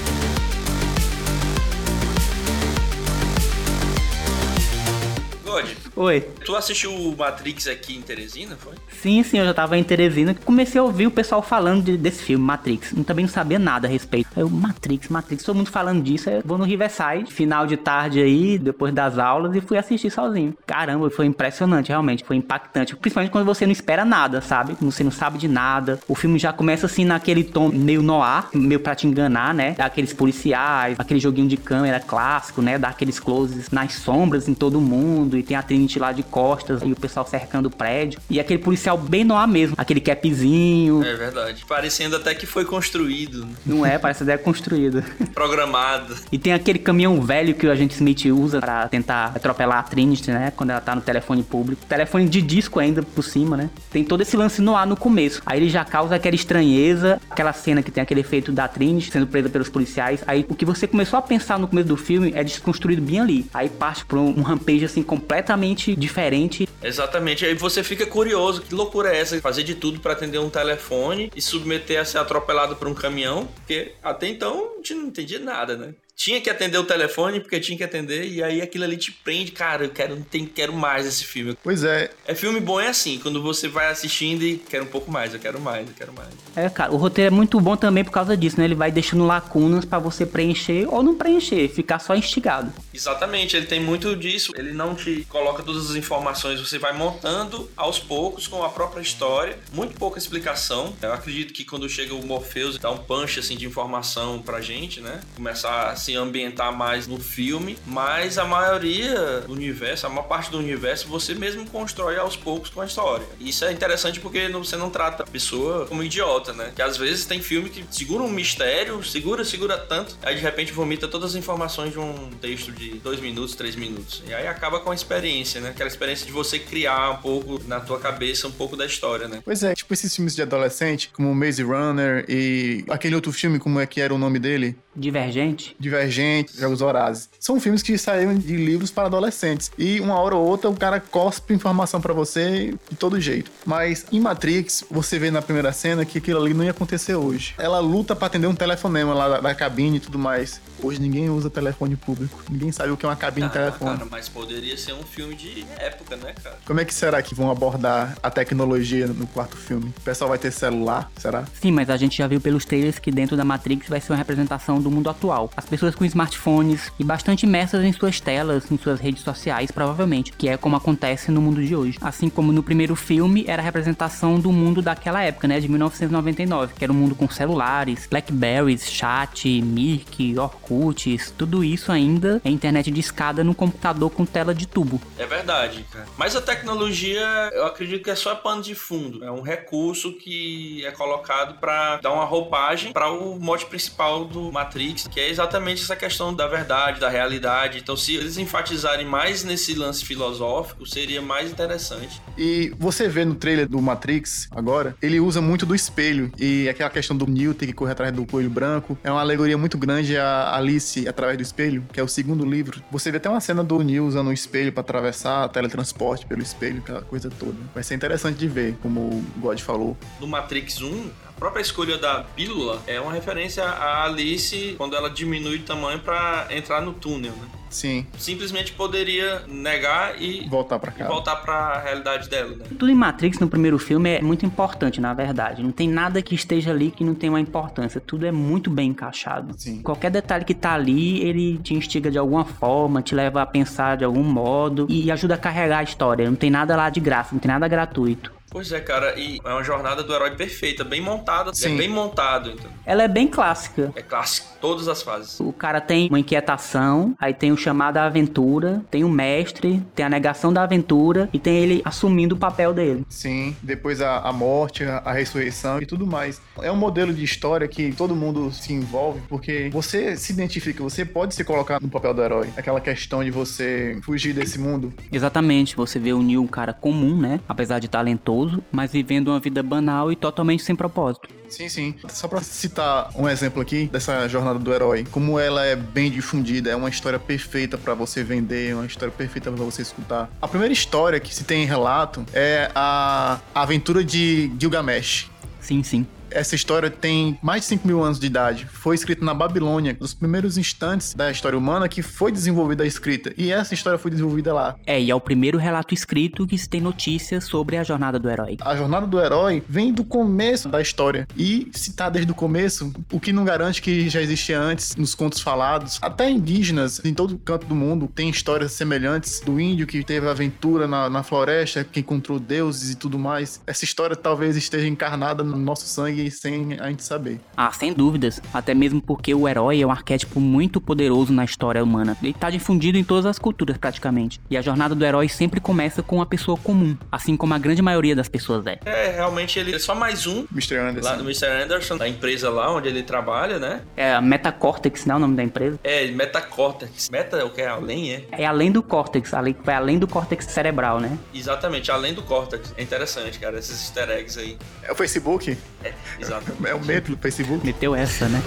[5.57, 6.21] God, Oi.
[6.45, 8.73] tu assistiu o Matrix aqui em Teresina, foi?
[9.01, 10.35] Sim, sim, eu já tava em Teresina.
[10.45, 12.91] Comecei a ouvir o pessoal falando de- desse filme, Matrix.
[12.95, 14.27] Eu também não sabia nada a respeito.
[14.35, 16.29] Aí Eu, Matrix, Matrix, todo mundo falando disso.
[16.29, 20.11] Aí eu vou no Riverside, final de tarde aí, depois das aulas, e fui assistir
[20.11, 20.55] sozinho.
[20.67, 22.23] Caramba, foi impressionante, realmente.
[22.23, 22.95] Foi impactante.
[22.95, 24.75] Principalmente quando você não espera nada, sabe?
[24.75, 25.99] Quando você não sabe de nada.
[26.07, 29.75] O filme já começa assim naquele tom meio noir, meio pra te enganar, né?
[29.79, 32.77] Aqueles policiais, aquele joguinho de câmera clássico, né?
[32.77, 35.37] Dá aqueles closes nas sombras em todo mundo.
[35.37, 38.19] E tem a Trinity lá de costas e o pessoal cercando o prédio.
[38.29, 39.75] E aquele policial bem noir mesmo.
[39.77, 41.03] Aquele capzinho.
[41.03, 41.65] É verdade.
[41.65, 43.53] Parecendo até que foi construído, né?
[43.65, 45.03] Não é, parece até construído.
[45.33, 46.15] programado.
[46.31, 50.29] E tem aquele caminhão velho que o agente Smith usa pra tentar atropelar a Trinity,
[50.31, 50.51] né?
[50.55, 51.85] Quando ela tá no telefone público.
[51.85, 53.69] Telefone de disco ainda por cima, né?
[53.89, 55.41] Tem todo esse lance no ar no começo.
[55.45, 59.27] Aí ele já causa aquela estranheza, aquela cena que tem aquele efeito da Trinity sendo
[59.27, 60.23] presa pelos policiais.
[60.27, 63.45] Aí o que você começou a pensar no começo do filme é desconstruído bem ali.
[63.53, 66.67] Aí parte pra um, um rampage assim completamente diferente.
[66.81, 67.45] Exatamente.
[67.45, 69.39] Aí você fica curioso, que loucura é essa?
[69.41, 73.47] Fazer de tudo pra atender um telefone e submeter a ser atropelado por um caminhão,
[73.47, 75.93] porque até então a gente não entendia nada, né?
[76.17, 79.51] Tinha que atender o telefone porque tinha que atender e aí aquilo ali te prende,
[79.51, 81.55] cara, eu quero, tem, quero mais esse filme.
[81.63, 85.11] Pois é, É filme bom é assim, quando você vai assistindo e quer um pouco
[85.11, 86.29] mais, eu quero mais, eu quero mais.
[86.55, 88.65] É, cara, o roteiro é muito bom também por causa disso, né?
[88.65, 92.73] Ele vai deixando lacunas pra você preencher ou não preencher, ficar só instigado.
[92.91, 94.53] Exatamente, ele tem muito disso.
[94.55, 99.01] Ele não te coloca todas as informações, você vai montando aos poucos com a própria
[99.01, 99.59] história.
[99.71, 100.95] Muito pouca explicação.
[100.99, 104.99] Eu acredito que quando chega o Morpheus dá um punch assim de informação pra gente,
[104.99, 105.21] né?
[105.35, 110.49] Começar a se ambientar mais no filme, mas a maioria do universo, a maior parte
[110.49, 113.25] do universo, você mesmo constrói aos poucos com a história.
[113.41, 116.71] Isso é interessante porque você não trata a pessoa como idiota, né?
[116.73, 120.71] Que às vezes tem filme que segura um mistério, segura, segura tanto, aí de repente
[120.71, 124.23] vomita todas as informações de um texto de dois minutos, três minutos.
[124.25, 125.71] E aí acaba com a experiência, né?
[125.71, 129.41] Aquela experiência de você criar um pouco na tua cabeça um pouco da história, né?
[129.43, 133.77] pois é, tipo esses filmes de adolescente, como Maze Runner e aquele outro filme, como
[133.77, 134.77] é que era o nome dele?
[134.97, 135.75] Divergente.
[135.79, 137.29] Divergente, Jogos Horazes.
[137.39, 139.71] São filmes que saíram de livros para adolescentes.
[139.77, 143.51] E uma hora ou outra o cara cospe informação pra você de todo jeito.
[143.63, 147.53] Mas em Matrix, você vê na primeira cena que aquilo ali não ia acontecer hoje.
[147.59, 150.59] Ela luta pra atender um telefonema lá da, da cabine e tudo mais.
[150.81, 152.43] Hoje ninguém usa telefone público.
[152.49, 153.97] Ninguém sabe o que é uma cabine de Ah, telefone.
[153.97, 156.57] cara, mas poderia ser um filme de época, né, cara?
[156.65, 159.93] Como é que será que vão abordar a tecnologia no quarto filme?
[159.97, 161.09] O pessoal vai ter celular?
[161.17, 161.45] Será?
[161.61, 164.17] Sim, mas a gente já viu pelos trailers que dentro da Matrix vai ser uma
[164.17, 165.49] representação do mundo atual.
[165.57, 170.31] As pessoas com smartphones e bastante imersas em suas telas, em suas redes sociais, provavelmente,
[170.33, 171.97] que é como acontece no mundo de hoje.
[172.01, 176.73] Assim como no primeiro filme era a representação do mundo daquela época, né, de 1999,
[176.77, 180.37] que era um mundo com celulares, Blackberries, chat, Mirk,
[180.69, 185.01] Orkuts, tudo isso ainda é internet de escada no computador com tela de tubo.
[185.17, 186.05] É verdade, cara.
[186.17, 189.23] Mas a tecnologia, eu acredito que é só pano de fundo.
[189.23, 194.51] É um recurso que é colocado pra dar uma roupagem para o mote principal do
[194.51, 197.79] Matrix que é exatamente essa questão da verdade, da realidade.
[197.79, 202.21] Então, se eles enfatizarem mais nesse lance filosófico, seria mais interessante.
[202.37, 206.89] E você vê no trailer do Matrix agora, ele usa muito do espelho e aquela
[206.89, 210.17] questão do Neo ter que correr atrás do coelho branco é uma alegoria muito grande
[210.17, 212.81] a Alice através do espelho, que é o segundo livro.
[212.91, 216.79] Você vê até uma cena do Neo usando o espelho para atravessar teletransporte pelo espelho,
[216.79, 217.57] aquela coisa toda.
[217.73, 219.97] Vai ser interessante de ver, como o God falou.
[220.19, 225.09] No Matrix 1, a própria escolha da pílula é uma referência a Alice quando ela
[225.09, 227.47] diminui o tamanho para entrar no túnel, né?
[227.69, 228.05] Sim.
[228.17, 231.07] Simplesmente poderia negar e voltar para cá.
[231.07, 232.65] Voltar para a realidade dela, né?
[232.69, 235.61] Tudo em Matrix no primeiro filme é muito importante, na verdade.
[235.61, 237.99] Não tem nada que esteja ali que não tenha uma importância.
[237.99, 239.53] Tudo é muito bem encaixado.
[239.57, 239.81] Sim.
[239.81, 243.97] Qualquer detalhe que tá ali, ele te instiga de alguma forma, te leva a pensar
[243.97, 246.29] de algum modo e ajuda a carregar a história.
[246.29, 248.36] Não tem nada lá de graça, não tem nada gratuito.
[248.49, 251.75] Pois é, cara, e é uma jornada do herói perfeita, bem montada, Sim.
[251.75, 252.71] é bem montado, então.
[252.85, 253.91] Ela é bem clássica.
[253.95, 255.39] É clássico, todas as fases.
[255.39, 260.05] O cara tem uma inquietação, aí tem o chamado à aventura, tem o mestre, tem
[260.05, 263.05] a negação da aventura e tem ele assumindo o papel dele.
[263.09, 266.41] Sim, depois a, a morte, a, a ressurreição e tudo mais.
[266.61, 271.03] É um modelo de história que todo mundo se envolve, porque você se identifica, você
[271.03, 272.49] pode se colocar no papel do herói.
[272.55, 274.93] Aquela questão de você fugir desse mundo.
[275.11, 277.41] Exatamente, você vê o Neil um cara comum, né?
[277.47, 278.36] Apesar de talentoso,
[278.71, 281.29] mas vivendo uma vida banal e totalmente sem propósito.
[281.49, 281.95] Sim, sim.
[282.09, 286.69] Só pra citar um exemplo aqui dessa jornada do herói, como ela é bem difundida,
[286.69, 290.29] é uma história perfeita para você vender, é uma história perfeita para você escutar.
[290.41, 295.29] A primeira história que se tem em relato é a aventura de Gilgamesh.
[295.59, 296.05] Sim, sim.
[296.31, 298.65] Essa história tem mais de 5 mil anos de idade.
[298.65, 303.33] Foi escrita na Babilônia, dos primeiros instantes da história humana que foi desenvolvida a escrita.
[303.37, 304.75] E essa história foi desenvolvida lá.
[304.85, 308.29] É, e é o primeiro relato escrito que se tem notícias sobre a jornada do
[308.29, 308.57] herói.
[308.61, 311.27] A jornada do herói vem do começo da história.
[311.35, 315.15] E se tá desde o começo, o que não garante que já existia antes nos
[315.15, 315.99] contos falados.
[316.01, 320.87] Até indígenas, em todo canto do mundo, tem histórias semelhantes do índio que teve aventura
[320.87, 323.61] na, na floresta, que encontrou deuses e tudo mais.
[323.65, 327.39] Essa história talvez esteja encarnada no nosso sangue sem a gente saber.
[327.55, 328.41] Ah, sem dúvidas.
[328.53, 332.17] Até mesmo porque o herói é um arquétipo muito poderoso na história humana.
[332.21, 334.39] Ele está difundido em todas as culturas, praticamente.
[334.49, 337.81] E a jornada do herói sempre começa com uma pessoa comum, assim como a grande
[337.81, 338.79] maioria das pessoas é.
[338.85, 340.45] É, realmente ele é só mais um.
[340.51, 340.77] Mr.
[340.77, 341.09] Anderson.
[341.09, 341.45] Lá do Mr.
[341.45, 343.81] Anderson, da empresa lá onde ele trabalha, né?
[343.95, 345.15] É a Metacortex, né?
[345.15, 345.79] O nome da empresa.
[345.83, 347.09] É, Metacortex.
[347.09, 348.25] Meta é o que é além, é?
[348.31, 351.17] É além do córtex, além, vai além do córtex cerebral, né?
[351.33, 352.73] Exatamente, além do córtex.
[352.77, 354.57] É interessante, cara, esses easter eggs aí.
[354.83, 355.57] É o Facebook?
[355.83, 356.67] É, exatamente.
[356.67, 357.65] É o medo do Facebook?
[357.65, 358.41] Meteu essa, né?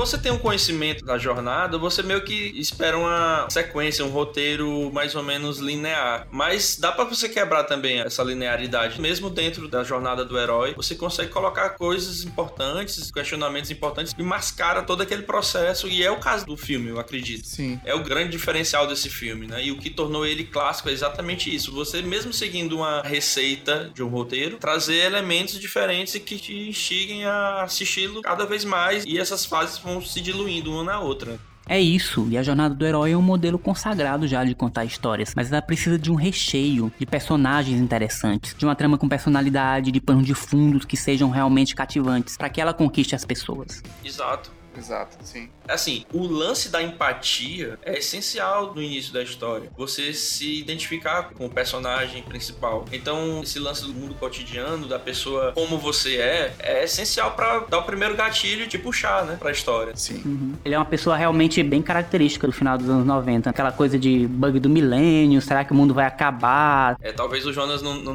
[0.00, 5.14] Você tem um conhecimento da jornada, você meio que espera uma sequência, um roteiro mais
[5.14, 6.26] ou menos linear.
[6.30, 8.98] Mas dá para você quebrar também essa linearidade.
[8.98, 14.82] Mesmo dentro da jornada do herói, você consegue colocar coisas importantes, questionamentos importantes e mascara
[14.82, 15.86] todo aquele processo.
[15.86, 17.46] E é o caso do filme, eu acredito.
[17.46, 17.78] Sim.
[17.84, 19.62] É o grande diferencial desse filme, né?
[19.62, 21.74] E o que tornou ele clássico é exatamente isso.
[21.74, 27.26] Você, mesmo seguindo uma receita de um roteiro, trazer elementos diferentes e que te instiguem
[27.26, 29.04] a assisti-lo cada vez mais.
[29.04, 31.38] E essas fases vão se diluindo uma na outra.
[31.66, 35.32] É isso, e a jornada do herói é um modelo consagrado já de contar histórias,
[35.36, 40.00] mas ela precisa de um recheio, de personagens interessantes, de uma trama com personalidade, de
[40.00, 43.82] planos de fundos que sejam realmente cativantes, para que ela conquiste as pessoas.
[44.04, 44.59] Exato.
[44.80, 45.50] Exato, sim.
[45.68, 49.70] Assim, o lance da empatia é essencial no início da história.
[49.76, 52.86] Você se identificar com o personagem principal.
[52.90, 57.78] Então, esse lance do mundo cotidiano, da pessoa como você é, é essencial para dar
[57.78, 59.94] o primeiro gatilho e te puxar, né, pra história.
[59.94, 60.22] Sim.
[60.24, 60.54] Uhum.
[60.64, 63.50] Ele é uma pessoa realmente bem característica do final dos anos 90.
[63.50, 66.96] Aquela coisa de bug do milênio, será que o mundo vai acabar?
[67.02, 68.14] É, talvez o Jonas não, não,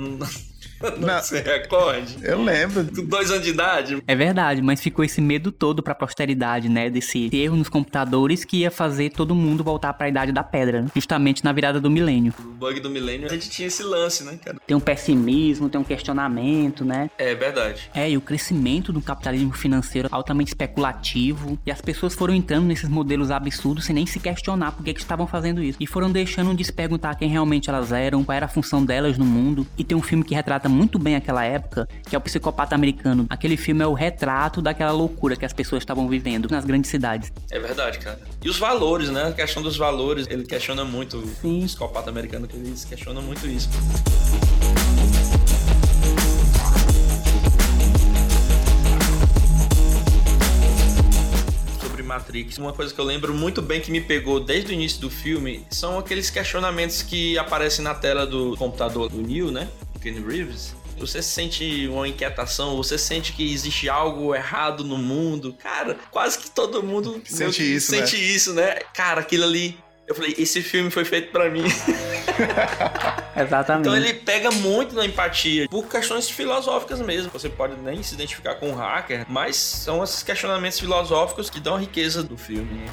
[0.99, 2.17] não, se recorde.
[2.21, 2.85] Eu lembro.
[2.85, 6.89] Com dois anos de idade, É verdade, mas ficou esse medo todo pra posteridade, né?
[6.89, 10.87] Desse erro nos computadores que ia fazer todo mundo voltar pra idade da pedra, né?
[10.93, 12.33] justamente na virada do milênio.
[12.39, 14.57] o bug do milênio, a gente tinha esse lance, né, cara?
[14.65, 17.09] Tem um pessimismo, tem um questionamento, né?
[17.17, 17.89] É verdade.
[17.93, 21.57] É, e o crescimento do capitalismo financeiro altamente especulativo.
[21.65, 24.99] E as pessoas foram entrando nesses modelos absurdos sem nem se questionar por que, que
[24.99, 25.77] estavam fazendo isso.
[25.79, 29.17] E foram deixando de se perguntar quem realmente elas eram, qual era a função delas
[29.17, 29.65] no mundo.
[29.77, 33.25] E tem um filme que retrata muito bem aquela época, que é o Psicopata Americano.
[33.29, 37.31] Aquele filme é o retrato daquela loucura que as pessoas estavam vivendo nas grandes cidades.
[37.51, 38.19] É verdade, cara.
[38.43, 39.29] E os valores, né?
[39.29, 41.61] A questão dos valores, ele questiona muito Sim.
[41.61, 43.69] o psicopata americano, que eles questionam muito isso.
[51.81, 55.01] Sobre Matrix, uma coisa que eu lembro muito bem que me pegou desde o início
[55.01, 59.67] do filme são aqueles questionamentos que aparecem na tela do computador do Neo, né?
[60.05, 60.75] Kenny Reeves.
[60.99, 66.51] você sente uma inquietação, você sente que existe algo errado no mundo, cara, quase que
[66.51, 68.21] todo mundo Sente meu, isso, sente né?
[68.21, 68.75] isso, né?
[68.93, 69.75] Cara, aquilo ali.
[70.07, 71.63] Eu falei, esse filme foi feito pra mim.
[73.35, 73.87] Exatamente.
[73.87, 77.31] Então ele pega muito na empatia, por questões filosóficas mesmo.
[77.31, 81.73] Você pode nem se identificar com o hacker, mas são esses questionamentos filosóficos que dão
[81.73, 82.85] a riqueza do filme.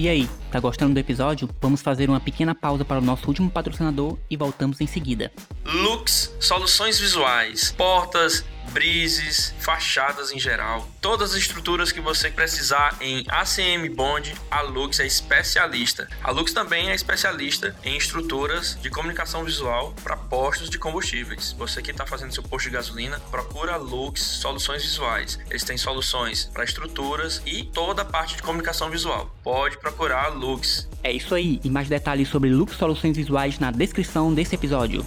[0.00, 1.46] E aí, tá gostando do episódio?
[1.60, 5.30] Vamos fazer uma pequena pausa para o nosso último patrocinador e voltamos em seguida.
[5.62, 10.88] Lux, soluções visuais, portas, brises, fachadas em geral.
[11.00, 16.08] Todas as estruturas que você precisar em ACM Bond, a Lux é especialista.
[16.22, 21.52] A Lux também é especialista em estruturas de comunicação visual para postos de combustíveis.
[21.58, 25.38] Você que está fazendo seu posto de gasolina, procura a Lux Soluções Visuais.
[25.48, 29.34] Eles têm soluções para estruturas e toda a parte de comunicação visual.
[29.42, 30.88] Pode procurar a Lux.
[31.02, 35.04] É isso aí, e mais detalhes sobre Lux Soluções Visuais na descrição desse episódio.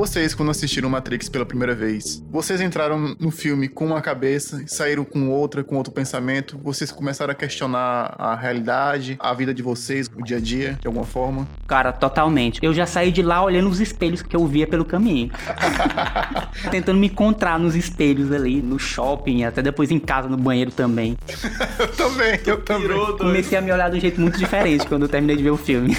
[0.00, 5.04] Vocês, quando assistiram Matrix pela primeira vez, vocês entraram no filme com uma cabeça, saíram
[5.04, 10.10] com outra, com outro pensamento, vocês começaram a questionar a realidade, a vida de vocês,
[10.16, 11.46] o dia a dia, de alguma forma.
[11.68, 12.60] Cara, totalmente.
[12.62, 15.30] Eu já saí de lá olhando os espelhos que eu via pelo caminho.
[16.72, 21.14] Tentando me encontrar nos espelhos ali, no shopping, até depois em casa, no banheiro também.
[21.78, 22.88] Eu também, eu também.
[22.88, 23.16] Pirou.
[23.18, 25.56] Comecei a me olhar de um jeito muito diferente quando eu terminei de ver o
[25.56, 25.96] filme.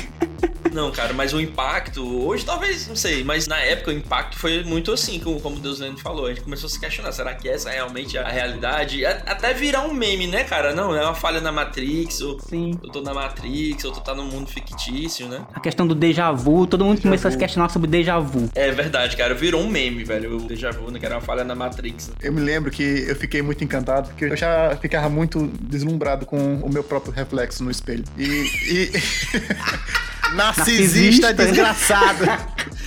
[0.73, 4.63] Não, cara, mas o impacto, hoje talvez, não sei, mas na época o impacto foi
[4.63, 6.25] muito assim, como, como Deus Lendo falou.
[6.25, 9.05] A gente começou a se questionar, será que essa é realmente a realidade?
[9.05, 10.73] Até virar um meme, né, cara?
[10.73, 12.77] Não, é uma falha na Matrix, ou Sim.
[12.83, 15.45] eu tô na Matrix, ou tu tá num mundo fictício, né?
[15.53, 17.41] A questão do déjà vu, todo mundo Déjà começou a se vu.
[17.41, 18.49] questionar sobre déjà vu.
[18.55, 21.43] É verdade, cara, virou um meme, velho, o Deja Vu, né, que era uma falha
[21.43, 22.11] na Matrix.
[22.21, 26.55] Eu me lembro que eu fiquei muito encantado, porque eu já ficava muito deslumbrado com
[26.55, 28.03] o meu próprio reflexo no espelho.
[28.17, 28.23] E.
[28.23, 28.91] e...
[30.35, 31.33] Narcisista Narcisista.
[31.33, 32.25] desgraçado!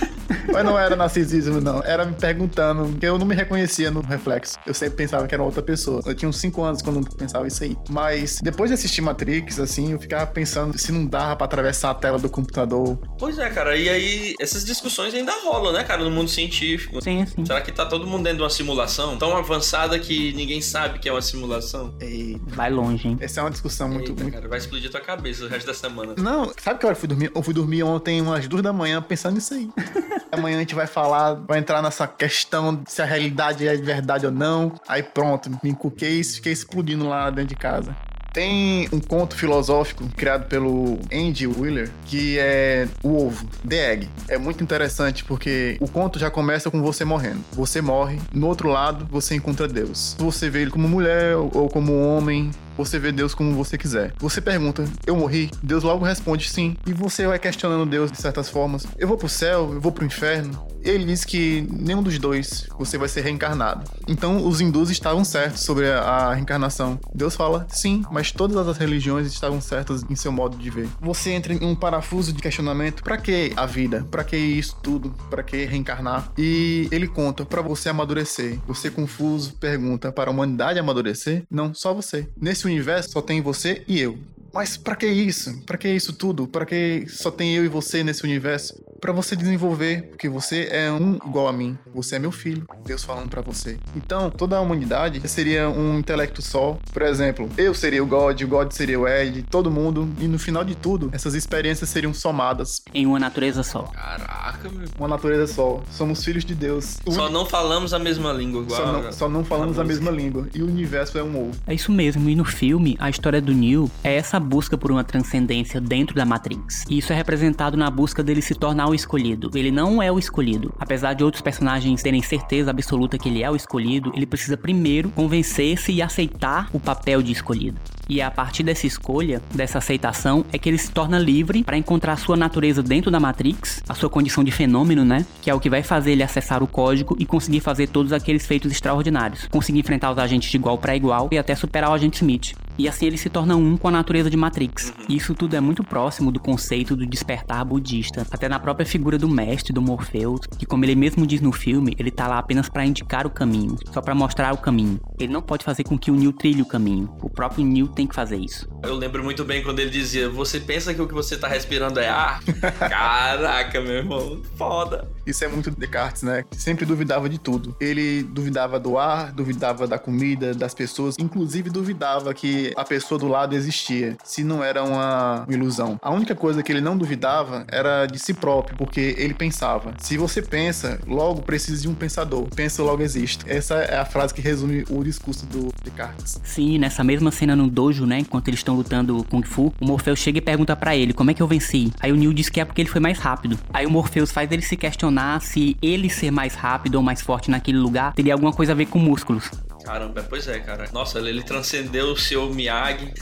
[0.51, 1.83] Mas não era narcisismo, não.
[1.83, 4.55] Era me perguntando, porque eu não me reconhecia no reflexo.
[4.65, 6.01] Eu sempre pensava que era outra pessoa.
[6.05, 7.77] Eu tinha uns 5 anos quando eu pensava isso aí.
[7.89, 11.93] Mas depois de assistir Matrix, assim, eu ficava pensando se não dava pra atravessar a
[11.93, 12.97] tela do computador.
[13.19, 17.01] Pois é, cara, e aí essas discussões ainda rolam, né, cara, no mundo científico.
[17.01, 17.45] Sim, sim.
[17.45, 21.07] Será que tá todo mundo dentro de uma simulação tão avançada que ninguém sabe que
[21.09, 21.95] é uma simulação?
[22.01, 23.17] E Vai longe, hein?
[23.19, 25.73] essa é uma discussão muito, Eita, muito cara, vai explodir tua cabeça o resto da
[25.73, 26.15] semana.
[26.17, 27.31] Não, sabe que hora eu fui dormir?
[27.33, 29.69] Eu fui dormir ontem umas duas da manhã pensando nisso aí.
[30.31, 34.25] Amanhã a gente vai falar, vai entrar nessa questão se a realidade é de verdade
[34.25, 34.73] ou não.
[34.87, 37.95] Aí pronto, me encuquei e fiquei explodindo lá dentro de casa.
[38.35, 44.09] Tem um conto filosófico criado pelo Andy Wheeler que é O Ovo, The Egg.
[44.27, 47.39] É muito interessante porque o conto já começa com você morrendo.
[47.53, 50.17] Você morre, no outro lado você encontra Deus.
[50.19, 54.13] Você vê ele como mulher ou como homem, você vê Deus como você quiser.
[54.19, 55.49] Você pergunta, eu morri?
[55.61, 56.75] Deus logo responde sim.
[56.85, 58.85] E você vai questionando Deus de certas formas.
[58.97, 59.73] Eu vou pro céu?
[59.73, 60.65] Eu vou pro inferno?
[60.85, 63.89] Ele diz que nenhum dos dois você vai ser reencarnado.
[64.07, 66.99] Então os hindus estavam certos sobre a, reencarnação.
[67.13, 70.87] Deus fala sim, mas todas as religiões estavam certas em seu modo de ver.
[71.01, 74.05] Você entra em um parafuso de questionamento: para que a vida?
[74.11, 75.09] Para que isso tudo?
[75.29, 76.31] Para que reencarnar?
[76.37, 78.59] E ele conta para você amadurecer.
[78.67, 81.43] Você confuso pergunta: para a humanidade amadurecer?
[81.49, 82.29] Não, só você.
[82.39, 84.17] Nesse universo só tem você e eu.
[84.55, 85.61] Mas pra que isso?
[85.65, 86.47] Pra que isso tudo?
[86.47, 88.81] Pra que só tem eu e você nesse universo?
[89.01, 91.77] Pra você desenvolver, porque você é um igual a mim.
[91.93, 92.65] Você é meu filho.
[92.85, 93.77] Deus falando pra você.
[93.95, 96.79] Então, toda a humanidade seria um intelecto só.
[96.91, 100.09] Por exemplo, eu seria o God, o God seria o Ed, todo mundo.
[100.19, 102.81] E no final de tudo, essas experiências seriam somadas.
[102.93, 103.83] Em uma natureza só.
[103.83, 104.87] Caraca, meu.
[104.97, 105.83] Uma natureza só.
[105.91, 106.97] Somos filhos de Deus.
[107.05, 108.79] O Só não falamos a mesma língua, igual.
[108.79, 110.47] Só não, só não falamos a a mesma língua.
[110.53, 111.51] E o universo é um ovo.
[111.67, 115.03] É isso mesmo, e no filme, a história do Neo é essa busca por uma
[115.03, 116.85] transcendência dentro da Matrix.
[116.89, 119.49] E isso é representado na busca dele se tornar o escolhido.
[119.55, 120.73] Ele não é o escolhido.
[120.79, 125.09] Apesar de outros personagens terem certeza absoluta que ele é o escolhido, ele precisa primeiro
[125.09, 127.77] convencer-se e aceitar o papel de escolhido.
[128.07, 131.77] E é a partir dessa escolha, dessa aceitação, é que ele se torna livre para
[131.77, 135.25] encontrar a sua natureza dentro da Matrix, a sua condição de fenômeno, né?
[135.41, 138.45] Que é o que vai fazer ele acessar o código e conseguir fazer todos aqueles
[138.45, 139.47] feitos extraordinários.
[139.47, 142.53] Conseguir enfrentar os agentes de igual para igual e até superar o agente Smith.
[142.77, 144.93] E assim ele se torna um com a natureza de Matrix.
[145.07, 149.17] E isso tudo é muito próximo do conceito do despertar budista, até na própria figura
[149.17, 152.67] do mestre, do Morpheus, que como ele mesmo diz no filme, ele tá lá apenas
[152.67, 154.99] para indicar o caminho, só para mostrar o caminho.
[155.17, 157.09] Ele não pode fazer com que o Neo trilhe o caminho.
[157.21, 158.67] O próprio Neo tem que fazer isso.
[158.83, 161.99] Eu lembro muito bem quando ele dizia: Você pensa que o que você tá respirando
[161.99, 162.43] é ar?
[162.77, 165.09] Caraca, meu irmão, foda.
[165.25, 166.43] Isso é muito Descartes, né?
[166.51, 167.75] Sempre duvidava de tudo.
[167.79, 173.27] Ele duvidava do ar, duvidava da comida, das pessoas, inclusive duvidava que a pessoa do
[173.27, 175.97] lado existia, se não era uma ilusão.
[176.01, 180.17] A única coisa que ele não duvidava era de si próprio, porque ele pensava: se
[180.17, 182.47] você pensa, logo precisa de um pensador.
[182.55, 183.43] Pensa, logo existe.
[183.47, 186.39] Essa é a frase que resume o discurso do Descartes.
[186.43, 190.19] Sim, nessa mesma cena no dojo, né, enquanto eles estão lutando Kung Fu, o Morpheus
[190.19, 191.91] chega e pergunta para ele como é que eu venci.
[191.99, 193.57] Aí o Neo diz que é porque ele foi mais rápido.
[193.73, 197.49] Aí o Morpheus faz ele se questionar se ele ser mais rápido ou mais forte
[197.49, 199.49] naquele lugar teria alguma coisa a ver com músculos.
[199.85, 200.85] Caramba, pois é, cara.
[200.91, 203.13] Nossa, ele transcendeu o seu Miyagi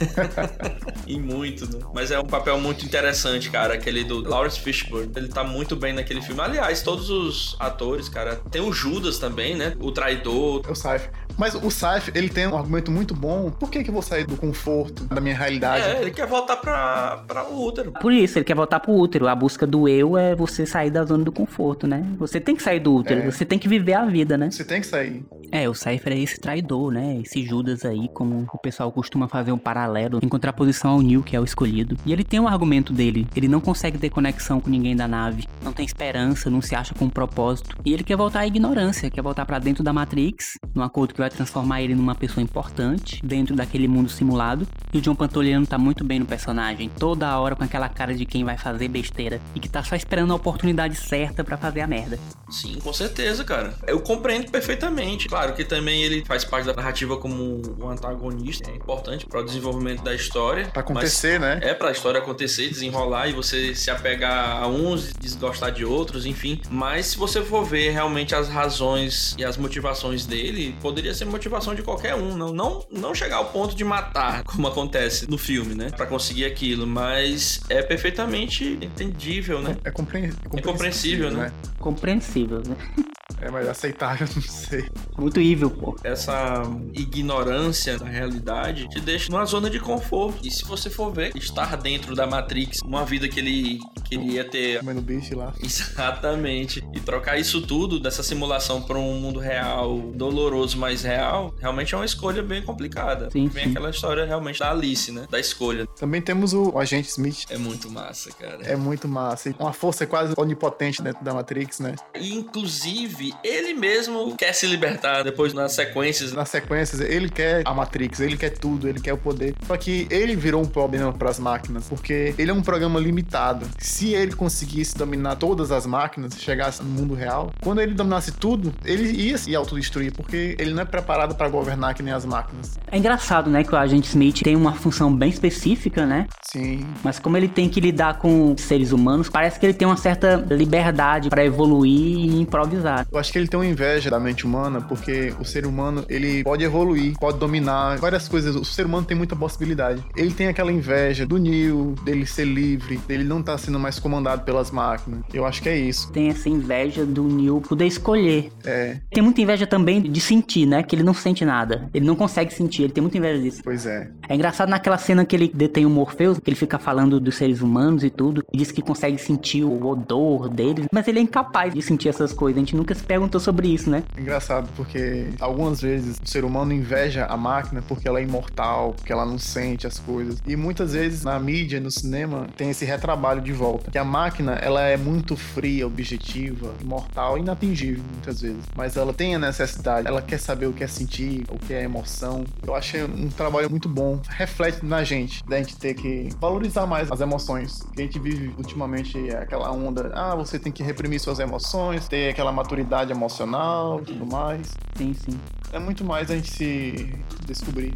[1.06, 1.84] e muito, né?
[1.94, 5.12] Mas é um papel muito interessante, cara, aquele do Lawrence Fishburne.
[5.16, 6.42] Ele tá muito bem naquele filme.
[6.42, 8.38] Aliás, todos os atores, cara.
[8.50, 9.74] Tem o Judas também, né?
[9.80, 10.62] O traidor.
[10.68, 11.10] É o Saif.
[11.38, 13.50] Mas o Saif, ele tem um argumento muito bom.
[13.50, 15.84] Por que que eu vou sair do conforto, da minha realidade?
[15.84, 17.92] É, ele quer voltar pra, pra o útero.
[17.94, 19.28] Por isso, ele quer voltar pro útero.
[19.28, 22.06] A busca do eu é você sair da zona do conforto, né?
[22.20, 23.32] Você tem que sair do útero, É.
[23.32, 24.52] você tem que viver a vida, né?
[24.52, 25.26] Você tem que sair.
[25.52, 26.53] É, o Cypher é esse traidor,
[26.92, 27.20] né?
[27.24, 31.36] Esse Judas aí, como o pessoal costuma fazer um paralelo em contraposição ao Neil, que
[31.36, 31.98] é o escolhido.
[32.06, 33.28] E ele tem um argumento dele.
[33.36, 35.48] Ele não consegue ter conexão com ninguém da nave.
[35.62, 37.78] Não tem esperança, não se acha com um propósito.
[37.86, 41.20] E ele quer voltar à ignorância, quer voltar pra dentro da Matrix, num acordo que
[41.20, 44.68] vai transformar ele numa pessoa importante, dentro daquele mundo simulado.
[44.94, 48.26] E o John Pantoliano tá muito bem no personagem, toda hora com aquela cara de
[48.26, 51.88] quem vai fazer besteira e que tá só esperando a oportunidade certa pra fazer a
[51.88, 52.20] merda.
[52.50, 53.74] Sim, com certeza, cara.
[53.88, 55.28] Eu compreendo perfeitamente.
[55.28, 58.70] Claro que também ele faz parte da narrativa como um antagonista.
[58.70, 60.68] É importante para o desenvolvimento da história.
[60.68, 61.60] Pra acontecer, né?
[61.62, 66.26] É pra história acontecer, desenrolar e você se apegar a uns e desgostar de outros,
[66.26, 66.62] enfim.
[66.70, 71.76] Mas se você for ver realmente as razões e as motivações dele, poderia ser motivação
[71.76, 72.36] de qualquer um.
[72.36, 75.90] Não, não, não chegar ao ponto de matar, como acontece no filme, né?
[75.90, 76.86] Pra conseguir aquilo.
[76.86, 79.78] Mas é perfeitamente entendível, né?
[79.84, 80.34] É, compre...
[80.56, 81.52] é compreensível, né?
[81.80, 82.76] Compreensível, né?
[83.42, 84.90] É, mas aceitável, não sei.
[85.18, 85.96] Muito evil, pô.
[86.04, 90.40] essa ignorância da realidade te deixa numa zona de conforto.
[90.46, 94.80] E se você for ver, estar dentro da Matrix, uma vida que ele queria ter.
[94.80, 95.54] Comendo bicho lá.
[95.62, 96.84] Exatamente.
[96.94, 101.98] E trocar isso tudo dessa simulação para um mundo real, doloroso, mas real, realmente é
[101.98, 103.30] uma escolha bem complicada.
[103.32, 103.72] Sim, Vem sim.
[103.72, 105.26] aquela história realmente da Alice, né?
[105.30, 105.86] Da escolha.
[105.88, 107.46] Também temos o agente Smith.
[107.50, 108.64] É muito massa, cara.
[108.64, 109.50] É muito massa.
[109.50, 111.96] E uma força quase onipotente dentro da Matrix, né?
[112.20, 116.34] E, inclusive, ele mesmo quer se libertar depois nas sequências.
[116.34, 119.54] Nas sequências, ele quer a Matrix, ele quer tudo, ele quer o poder.
[119.68, 123.68] Só que ele virou um problema para as máquinas, porque ele é um programa limitado.
[123.78, 128.74] Se ele conseguisse dominar todas as máquinas, chegasse no mundo real, quando ele dominasse tudo,
[128.84, 132.78] ele ia se autodestruir, porque ele não é preparado para governar que nem as máquinas.
[132.92, 136.28] É engraçado, né, que o agente Smith tem uma função bem específica, né?
[136.42, 139.98] Sim, Mas como ele tem que lidar com seres humanos, parece que ele tem uma
[139.98, 143.03] certa liberdade pra evoluir e improvisar.
[143.12, 146.44] Eu acho que ele tem uma inveja da mente humana, porque o ser humano, ele
[146.44, 148.56] pode evoluir, pode dominar várias coisas.
[148.56, 150.04] O ser humano tem muita possibilidade.
[150.16, 154.44] Ele tem aquela inveja do Neo, dele ser livre, dele não estar sendo mais comandado
[154.44, 155.22] pelas máquinas.
[155.34, 156.12] Eu acho que é isso.
[156.12, 158.52] Tem essa inveja do Neil poder escolher.
[158.66, 160.84] É, Tem muita inveja também de sentir, né?
[160.84, 161.90] Que ele não sente nada.
[161.94, 163.62] Ele não consegue sentir, ele tem muita inveja disso.
[163.64, 164.10] pois é.
[164.28, 167.62] É engraçado naquela cena que ele detém o Morpheus, que ele fica falando dos seres
[167.62, 171.74] humanos e tudo, e diz que consegue sentir o odor deles, mas ele é incapaz
[171.74, 172.58] de sentir essas coisas.
[172.58, 174.04] A gente nunca perguntou sobre isso, né?
[174.18, 179.12] Engraçado, porque algumas vezes o ser humano inveja a máquina porque ela é imortal, porque
[179.12, 180.42] ela não sente as coisas.
[180.46, 183.92] E muitas vezes na mídia, no cinema, tem esse retrabalho de volta.
[183.92, 188.64] Que a máquina, ela é muito fria, objetiva, imortal, inatingível muitas vezes.
[188.76, 191.84] Mas ela tem a necessidade, ela quer saber o que é sentir, o que é
[191.84, 192.44] emoção.
[192.66, 194.22] Eu achei um trabalho muito bom.
[194.30, 197.82] Reflete na gente, da gente ter que valorizar mais as emoções.
[197.96, 202.08] Que a gente vive ultimamente é aquela onda, ah, você tem que reprimir suas emoções,
[202.08, 204.74] ter aquela maturidade emocional e tudo mais.
[204.96, 205.40] Sim, sim.
[205.72, 207.94] É muito mais a gente se descobrir.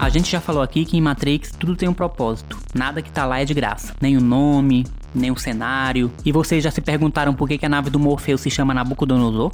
[0.00, 2.56] A gente já falou aqui que em Matrix tudo tem um propósito.
[2.74, 3.94] Nada que tá lá é de graça.
[4.00, 6.10] Nem o nome, nem o cenário.
[6.24, 9.50] E vocês já se perguntaram por que, que a nave do Morpheus se chama Nabucodonosor?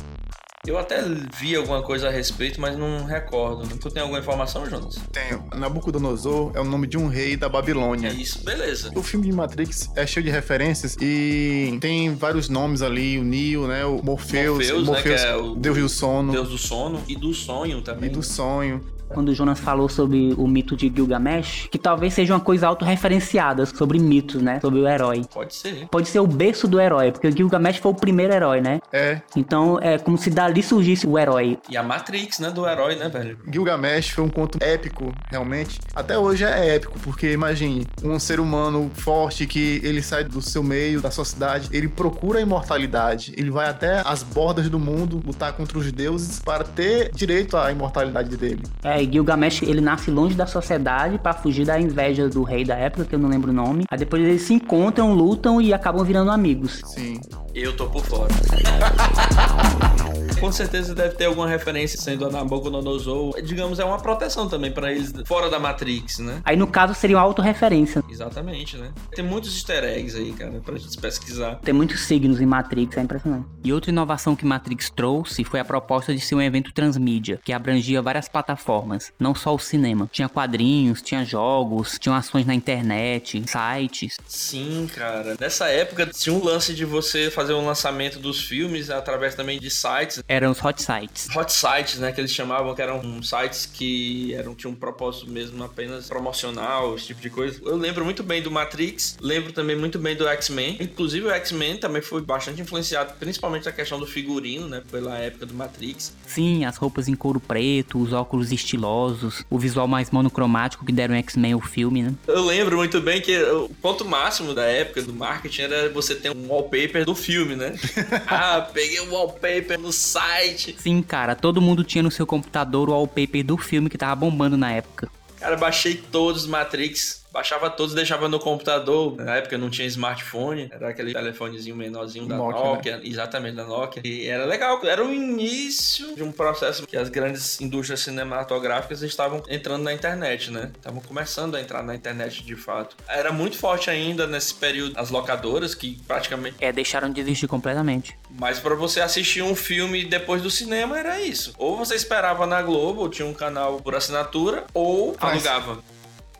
[0.66, 1.02] Eu até
[1.38, 3.68] vi alguma coisa a respeito, mas não recordo.
[3.78, 4.96] Tu tem alguma informação, Jonas?
[5.12, 5.44] Tenho.
[5.54, 8.08] Nabucodonosor é o nome de um rei da Babilônia.
[8.08, 8.90] É isso, beleza.
[8.94, 13.66] O filme de Matrix é cheio de referências e tem vários nomes ali, o Neo,
[13.66, 17.02] né, o Morpheus, Morpheus, o né, que é o- Deus do sono Deus do sono
[17.08, 18.08] e do sonho também.
[18.08, 18.80] e do sonho.
[19.08, 23.66] Quando o Jonas falou sobre o mito de Gilgamesh, que talvez seja uma coisa autorreferenciada
[23.66, 24.60] sobre mitos, né?
[24.60, 25.22] Sobre o herói.
[25.32, 25.86] Pode ser.
[25.88, 28.80] Pode ser o berço do herói, porque o Gilgamesh foi o primeiro herói, né?
[28.92, 29.20] É.
[29.36, 31.58] Então é como se dali surgisse o herói.
[31.68, 33.38] E a Matrix, né, do herói, né, velho?
[33.50, 35.80] Gilgamesh foi um conto épico, realmente.
[35.94, 40.62] Até hoje é épico, porque imagine um ser humano forte que ele sai do seu
[40.62, 45.22] meio, da sua cidade, ele procura a imortalidade, ele vai até as bordas do mundo
[45.24, 48.62] lutar contra os deuses para ter direito à imortalidade dele.
[48.82, 52.76] É, e Gilgamesh, ele nasce longe da sociedade pra fugir da inveja do rei da
[52.76, 53.84] época, que eu não lembro o nome.
[53.90, 56.80] Aí depois eles se encontram, lutam e acabam virando amigos.
[56.86, 57.20] Sim.
[57.54, 58.34] Eu tô por fora.
[60.40, 63.40] Com certeza deve ter alguma referência sendo a Nabucodonosor.
[63.42, 66.40] Digamos, é uma proteção também pra eles fora da Matrix, né?
[66.44, 68.02] Aí no caso seria uma autorreferência.
[68.08, 68.92] Exatamente, né?
[69.14, 71.56] Tem muitos easter eggs aí, cara, pra gente pesquisar.
[71.56, 73.46] Tem muitos signos em Matrix, é impressionante.
[73.62, 77.52] E outra inovação que Matrix trouxe foi a proposta de ser um evento transmídia, que
[77.52, 80.08] abrangia várias plataformas, não só o cinema.
[80.12, 84.16] Tinha quadrinhos, tinha jogos, tinha ações na internet, sites.
[84.26, 85.36] Sim, cara.
[85.38, 89.70] Nessa época tinha um lance de você fazer um lançamento dos filmes através também de
[89.70, 90.22] sites.
[90.26, 91.28] Eram os hot sites.
[91.36, 92.10] Hot sites, né?
[92.10, 97.08] Que eles chamavam, que eram sites que eram, tinham um propósito mesmo apenas promocional, esse
[97.08, 97.60] tipo de coisa.
[97.64, 100.78] Eu lembro muito bem do Matrix, lembro também muito bem do X-Men.
[100.80, 104.82] Inclusive o X-Men também foi bastante influenciado, principalmente a questão do figurino, né?
[104.90, 106.14] Pela época do Matrix.
[106.26, 111.14] Sim, as roupas em couro preto, os óculos estilosos, o visual mais monocromático que deram
[111.16, 112.14] X-Men ao filme, né?
[112.26, 116.30] Eu lembro muito bem que o ponto máximo da época do marketing era você ter
[116.30, 117.74] um wallpaper do filme, né?
[118.26, 120.76] ah, peguei o wallpaper no site.
[120.78, 124.56] Sim, cara, todo mundo tinha no seu computador o wallpaper do filme que tava bombando
[124.56, 125.10] na época.
[125.38, 127.23] Cara, baixei todos os Matrix.
[127.34, 129.16] Baixava todos, deixava no computador.
[129.16, 134.00] Na época não tinha smartphone, era aquele telefonezinho menorzinho da Nokia, Nokia, exatamente da Nokia.
[134.04, 139.42] E era legal, era o início de um processo que as grandes indústrias cinematográficas estavam
[139.48, 140.70] entrando na internet, né?
[140.76, 142.96] Estavam começando a entrar na internet de fato.
[143.08, 148.16] Era muito forte ainda nesse período as locadoras que praticamente É, deixaram de existir completamente.
[148.30, 151.52] mas pra você assistir um filme depois do cinema era isso.
[151.58, 155.82] Ou você esperava na Globo, ou tinha um canal por assinatura, ou Mas- alugava.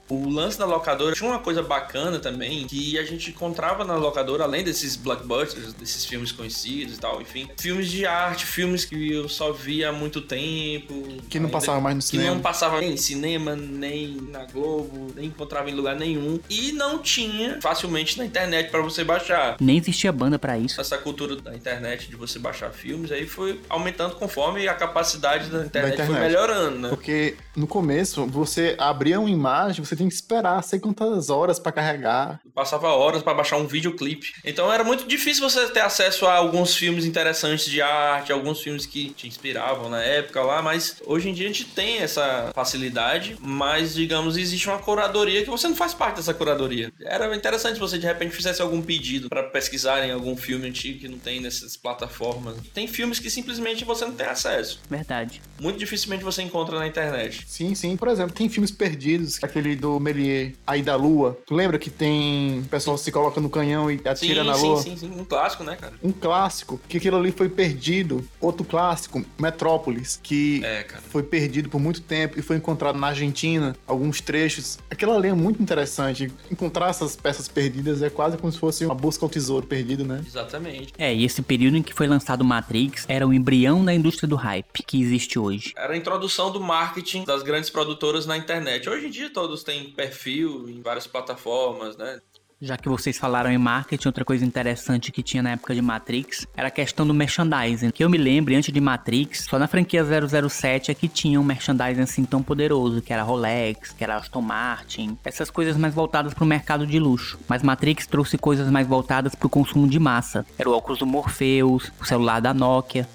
[0.08, 4.44] O lance da locadora tinha uma coisa bacana também, que a gente encontrava na locadora,
[4.44, 9.28] além desses blockbusters, desses filmes conhecidos e tal, enfim, filmes de arte, filmes que eu
[9.28, 10.94] só via há muito tempo.
[11.28, 12.34] Que não passava mais no que cinema.
[12.34, 16.38] não passava nem em cinema, nem na Globo, nem encontrava em lugar nenhum.
[16.50, 20.80] E não tinha facilmente na internet pra você baixar Nem existia banda pra isso.
[20.80, 25.64] essa cultura da internet de você baixar filmes aí foi aumentando conforme a capacidade da
[25.64, 26.22] internet, foi internet.
[26.28, 26.88] melhorando, né?
[26.90, 31.72] Porque no começo, você abria uma imagem, você tinha que esperar sei quantas horas pra
[31.72, 32.40] carregar.
[32.54, 34.32] Passava horas pra baixar um videoclipe.
[34.44, 38.86] Então era muito difícil você ter acesso a alguns filmes interessantes de arte, alguns filmes
[38.86, 43.36] que te inspiravam na época lá, mas hoje em dia a gente tem essa facilidade,
[43.40, 46.92] mas digamos, existe uma curadoria que você não faz parte dessa curadoria.
[47.00, 51.00] Era interessante se você de repente fizesse algum pedido pra pesquisar em algum filme antigo
[51.00, 52.56] que não tem nessas plataformas.
[52.72, 54.80] Tem filmes que simplesmente você não tem acesso.
[54.88, 55.40] Verdade.
[55.60, 57.44] Muito dificilmente você encontra na internet.
[57.46, 57.96] Sim, sim.
[57.96, 61.36] Por exemplo, tem filmes perdidos, aquele do Melier, Aí da Lua.
[61.46, 64.66] Tu lembra que tem o pessoal se coloca no canhão e atira sim, na sim,
[64.66, 64.82] lua?
[64.82, 65.10] sim, sim.
[65.14, 65.92] Um clássico, né, cara?
[66.02, 68.26] Um clássico, que aquilo ali foi perdido.
[68.40, 71.02] Outro clássico, Metrópolis, que É, cara.
[71.10, 74.78] foi perdido por muito tempo e foi encontrado na Argentina, alguns trechos.
[74.90, 76.32] Aquilo ali é muito interessante.
[76.50, 80.22] Encontrar essas peças perdidas é quase como se fosse uma busca ao tesouro perdido, né?
[80.26, 80.94] Exatamente.
[80.96, 84.36] É, e esse período em que foi lançado Matrix era o embrião da indústria do
[84.36, 85.74] hype que existe hoje.
[85.76, 88.88] Era a introdução do marketing das grandes produtoras na internet.
[88.88, 92.20] Hoje em dia todos têm perfil em várias plataformas, né?
[92.64, 96.46] Já que vocês falaram em marketing, outra coisa interessante que tinha na época de Matrix
[96.56, 97.90] era a questão do merchandising.
[97.90, 101.44] Que eu me lembro, antes de Matrix, só na franquia 007 é que tinha um
[101.44, 106.32] merchandising assim tão poderoso, que era Rolex, que era Aston Martin, essas coisas mais voltadas
[106.32, 107.38] pro mercado de luxo.
[107.46, 110.46] Mas Matrix trouxe coisas mais voltadas pro consumo de massa.
[110.58, 113.06] Era o óculos do Morpheus, o celular da Nokia.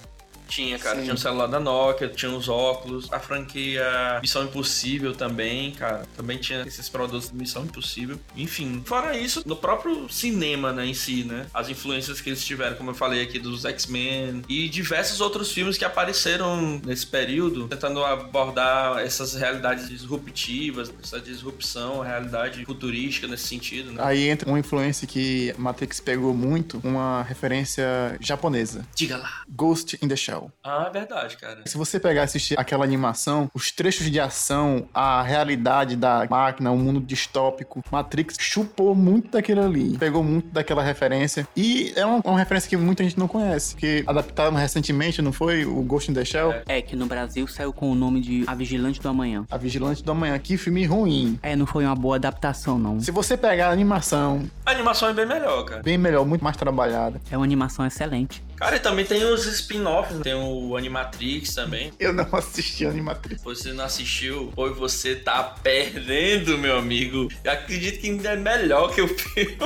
[0.50, 0.98] Tinha, cara.
[0.98, 1.04] Sim.
[1.04, 3.12] Tinha o celular da Nokia, tinha os óculos.
[3.14, 6.06] A franquia Missão Impossível também, cara.
[6.16, 8.20] Também tinha esses produtos de Missão Impossível.
[8.36, 8.82] Enfim.
[8.86, 11.46] Fora isso, no próprio cinema, né, em si, né?
[11.54, 14.44] As influências que eles tiveram, como eu falei aqui, dos X-Men.
[14.50, 22.02] E diversos outros filmes que apareceram nesse período, tentando abordar essas realidades disruptivas, essa disrupção,
[22.02, 24.02] a realidade futurística nesse sentido, né?
[24.04, 28.86] Aí entra uma influência que Matrix pegou muito, uma referência japonesa.
[28.96, 29.44] Diga lá.
[29.50, 30.39] Ghost in the Shell.
[30.64, 31.62] Ah, é verdade, cara.
[31.66, 36.72] Se você pegar e assistir aquela animação, os trechos de ação, a realidade da máquina,
[36.72, 41.48] o mundo distópico, Matrix chupou muito daquilo ali, pegou muito daquela referência.
[41.56, 45.66] E é uma, uma referência que muita gente não conhece, que adaptaram recentemente, não foi?
[45.66, 46.52] O Ghost in the Shell?
[46.52, 46.64] É.
[46.68, 49.46] É, que no Brasil saiu com o nome de A Vigilante do Amanhã.
[49.50, 50.38] A Vigilante do Amanhã.
[50.40, 51.40] Que filme ruim.
[51.42, 53.00] É, não foi uma boa adaptação, não.
[53.00, 55.82] Se você pegar a animação, A animação é bem melhor, cara.
[55.82, 57.20] bem melhor, muito mais trabalhada.
[57.32, 58.44] É uma animação excelente.
[58.60, 61.94] Cara, e também tem os spin-offs, tem o Animatrix também.
[61.98, 63.42] Eu não assisti Animatrix.
[63.42, 67.30] Você não assistiu, pois você tá perdendo, meu amigo.
[67.42, 69.58] Eu acredito que ainda é melhor que o filme.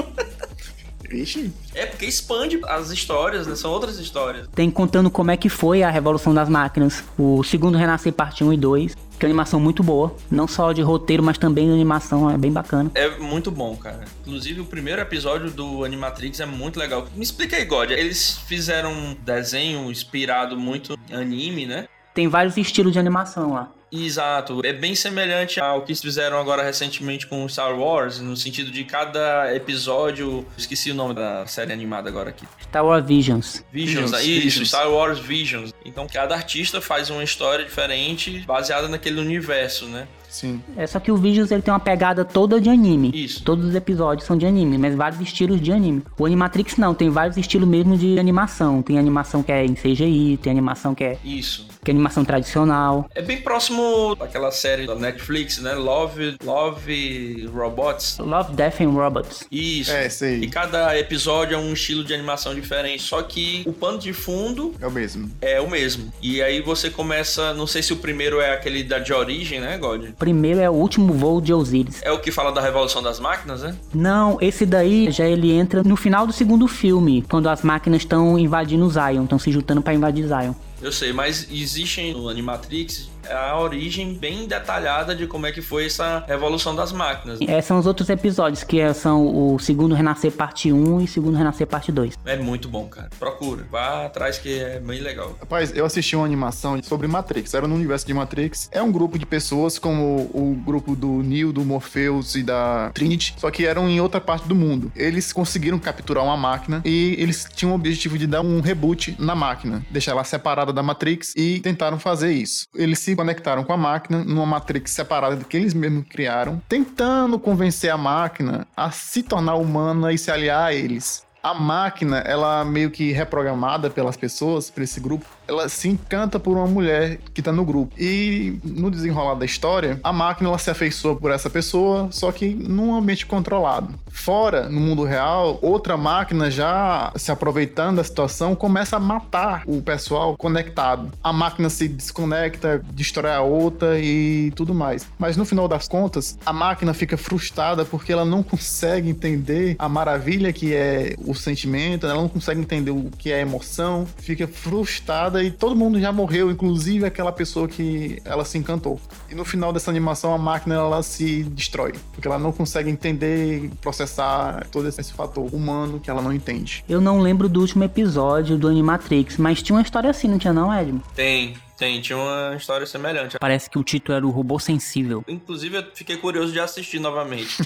[1.10, 1.52] Vixe.
[1.76, 3.56] É porque expande as histórias, né?
[3.56, 4.48] São outras histórias.
[4.54, 8.54] Tem contando como é que foi a Revolução das Máquinas, o segundo Renascer parte 1
[8.54, 11.74] e 2, que é uma animação muito boa, não só de roteiro, mas também de
[11.74, 12.91] animação, é bem bacana.
[12.95, 14.05] É muito bom, cara.
[14.22, 17.07] Inclusive, o primeiro episódio do Animatrix é muito legal.
[17.16, 17.91] Me explica aí, God.
[17.91, 21.88] Eles fizeram um desenho inspirado muito em anime, né?
[22.14, 23.72] Tem vários estilos de animação lá.
[23.94, 28.72] Exato, é bem semelhante ao que eles fizeram agora recentemente com Star Wars, no sentido
[28.72, 30.46] de cada episódio.
[30.58, 32.48] Esqueci o nome da série animada agora aqui.
[32.64, 33.64] Star Wars Visions.
[33.72, 34.68] Visions, Visions, isso, Visions.
[34.70, 35.74] Star Wars Visions.
[35.86, 40.08] Então cada artista faz uma história diferente baseada naquele universo, né?
[40.28, 40.60] Sim.
[40.76, 43.12] É só que o Visions ele tem uma pegada toda de anime.
[43.14, 43.44] Isso.
[43.44, 46.02] Todos os episódios são de anime, mas vários estilos de anime.
[46.18, 48.82] O Animatrix não, tem vários estilos mesmo de animação.
[48.82, 51.68] Tem animação que é em CGI, tem animação que é, Isso.
[51.84, 53.10] Que é animação tradicional.
[53.14, 55.74] É bem próximo daquela série da Netflix, né?
[55.74, 58.18] Love, Love Robots.
[58.20, 59.46] Love, Death and Robots.
[59.52, 59.92] Isso.
[59.92, 60.40] É, sei.
[60.40, 64.74] E cada episódio é um estilo de animação diferente, só que o pano de fundo
[64.80, 65.30] É o mesmo.
[65.42, 66.12] é o mesmo.
[66.22, 69.78] E aí você começa, não sei se o primeiro é aquele da de origem, né,
[69.78, 70.12] God?
[70.18, 72.02] Primeiro é o último voo de Osiris.
[72.02, 73.76] É o que fala da revolução das máquinas, né?
[73.94, 78.38] Não, esse daí já ele entra no final do segundo filme, quando as máquinas estão
[78.38, 80.54] invadindo Zion, estão se juntando pra invadir Zion.
[80.84, 85.86] Eu sei, mas existem no Animatrix a origem bem detalhada de como é que foi
[85.86, 87.39] essa revolução das máquinas.
[87.41, 91.38] É, são os outros episódios, que é- são o segundo Renascer parte 1 e segundo
[91.38, 92.15] Renascer parte 2.
[92.26, 93.09] É muito bom, cara.
[93.19, 93.65] Procura.
[93.71, 95.36] Vá atrás que é bem legal.
[95.39, 97.53] Rapaz, eu assisti uma animação sobre Matrix.
[97.53, 98.69] Era no universo de Matrix.
[98.71, 103.34] É um grupo de pessoas como o grupo do Neo, do Morpheus e da Trinity,
[103.38, 104.91] só que eram em outra parte do mundo.
[104.95, 109.36] Eles conseguiram capturar uma máquina e eles tinham o objetivo de dar um reboot na
[109.36, 112.67] máquina, deixar ela separada da Matrix e tentaram fazer isso.
[112.76, 117.89] Eles se conectaram com a máquina numa Matrix separada que eles mesmos criaram, tentando convencer
[117.89, 121.26] a máquina a se tornar humana e se aliar a eles.
[121.41, 126.58] A máquina, ela meio que reprogramada pelas pessoas, por esse grupo, ela se encanta por
[126.58, 127.94] uma mulher que tá no grupo.
[127.98, 132.50] E no desenrolar da história, a máquina ela se afeiçoa por essa pessoa, só que
[132.54, 133.94] num ambiente controlado.
[134.10, 139.82] Fora, no mundo real, outra máquina já se aproveitando da situação começa a matar o
[139.82, 141.12] pessoal conectado.
[141.24, 145.08] A máquina se desconecta, destrói a outra e tudo mais.
[145.18, 149.89] Mas no final das contas, a máquina fica frustrada porque ela não consegue entender a
[149.89, 155.33] maravilha que é o sentimento, ela não consegue entender o que é emoção, fica frustrada
[155.42, 159.00] e todo mundo já morreu, inclusive aquela pessoa que ela se encantou.
[159.30, 163.72] E no final dessa animação, a máquina ela se destrói, porque ela não consegue entender,
[163.82, 166.84] processar todo esse fator humano que ela não entende.
[166.88, 170.54] Eu não lembro do último episódio do Animatrix, mas tinha uma história assim, não tinha
[170.54, 171.02] não, Edmo?
[171.16, 172.02] Tem, tem.
[172.02, 173.38] Tinha uma história semelhante.
[173.40, 175.24] Parece que o título era o Robô Sensível.
[175.28, 177.58] Inclusive, eu fiquei curioso de assistir novamente.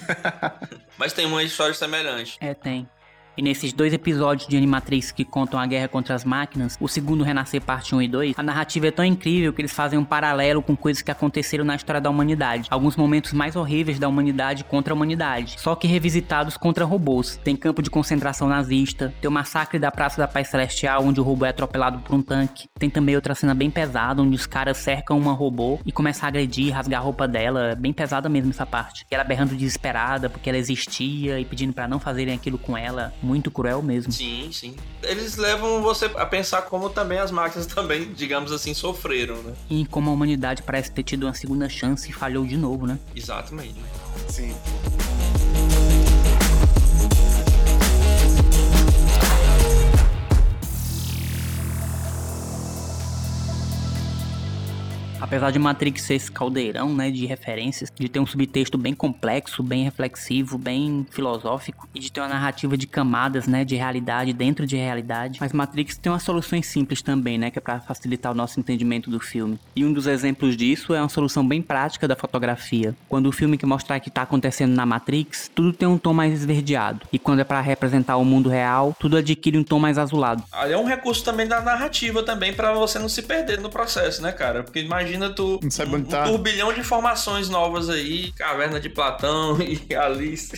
[0.97, 2.38] Mas tem uma história semelhante.
[2.39, 2.88] É, tem.
[3.38, 7.23] E nesses dois episódios de Animatrix que contam a guerra contra as máquinas, o segundo
[7.23, 10.59] Renascer parte 1 e 2, a narrativa é tão incrível que eles fazem um paralelo
[10.63, 12.67] com coisas que aconteceram na história da humanidade.
[12.71, 17.39] Alguns momentos mais horríveis da humanidade contra a humanidade, só que revisitados contra robôs.
[17.43, 21.23] Tem campo de concentração nazista, tem o massacre da Praça da Paz Celestial, onde o
[21.23, 22.67] robô é atropelado por um tanque.
[22.79, 26.29] Tem também outra cena bem pesada, onde os caras cercam uma robô e começam a
[26.29, 27.67] agredir, rasgar a roupa dela.
[27.67, 29.05] É bem pesada mesmo essa parte.
[29.11, 33.13] E ela berrando desesperada porque ela existia e pedindo pra não fazerem aquilo com ela.
[33.28, 34.09] Muito cruel mesmo.
[34.11, 34.73] Sim, sim.
[35.03, 39.53] Eles levam você a pensar como também as máquinas também, digamos assim, sofreram, né?
[39.69, 42.97] E como a humanidade parece ter tido uma segunda chance e falhou de novo, né?
[43.13, 43.75] Exatamente.
[44.30, 44.55] Sim.
[55.28, 59.61] Apesar de Matrix ser esse caldeirão, né, de referências, de ter um subtexto bem complexo,
[59.61, 64.65] bem reflexivo, bem filosófico e de ter uma narrativa de camadas, né, de realidade dentro
[64.65, 68.36] de realidade, mas Matrix tem umas soluções simples também, né, que é para facilitar o
[68.36, 69.59] nosso entendimento do filme.
[69.75, 72.95] E um dos exemplos disso é uma solução bem prática da fotografia.
[73.09, 76.34] Quando o filme que mostrar que tá acontecendo na Matrix, tudo tem um tom mais
[76.34, 80.41] esverdeado, e quando é para representar o mundo real, tudo adquire um tom mais azulado.
[80.53, 84.21] Ali é um recurso também da narrativa também para você não se perder no processo,
[84.21, 84.63] né, cara?
[84.63, 86.24] Porque imagina tu Não sabe um, tá.
[86.24, 90.51] um turbilhão de informações novas aí, caverna de Platão e Alice.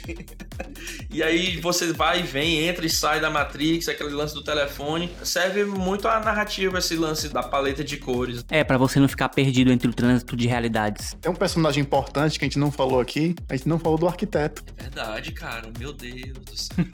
[1.09, 5.09] e aí você vai e vem, entra e sai da Matrix, aquele lance do telefone.
[5.23, 8.43] Serve muito a narrativa esse lance da paleta de cores.
[8.49, 11.15] É, para você não ficar perdido entre o trânsito de realidades.
[11.21, 14.07] Tem um personagem importante que a gente não falou aqui, a gente não falou do
[14.07, 14.63] arquiteto.
[14.77, 15.69] É verdade, cara.
[15.77, 16.85] Meu Deus do céu.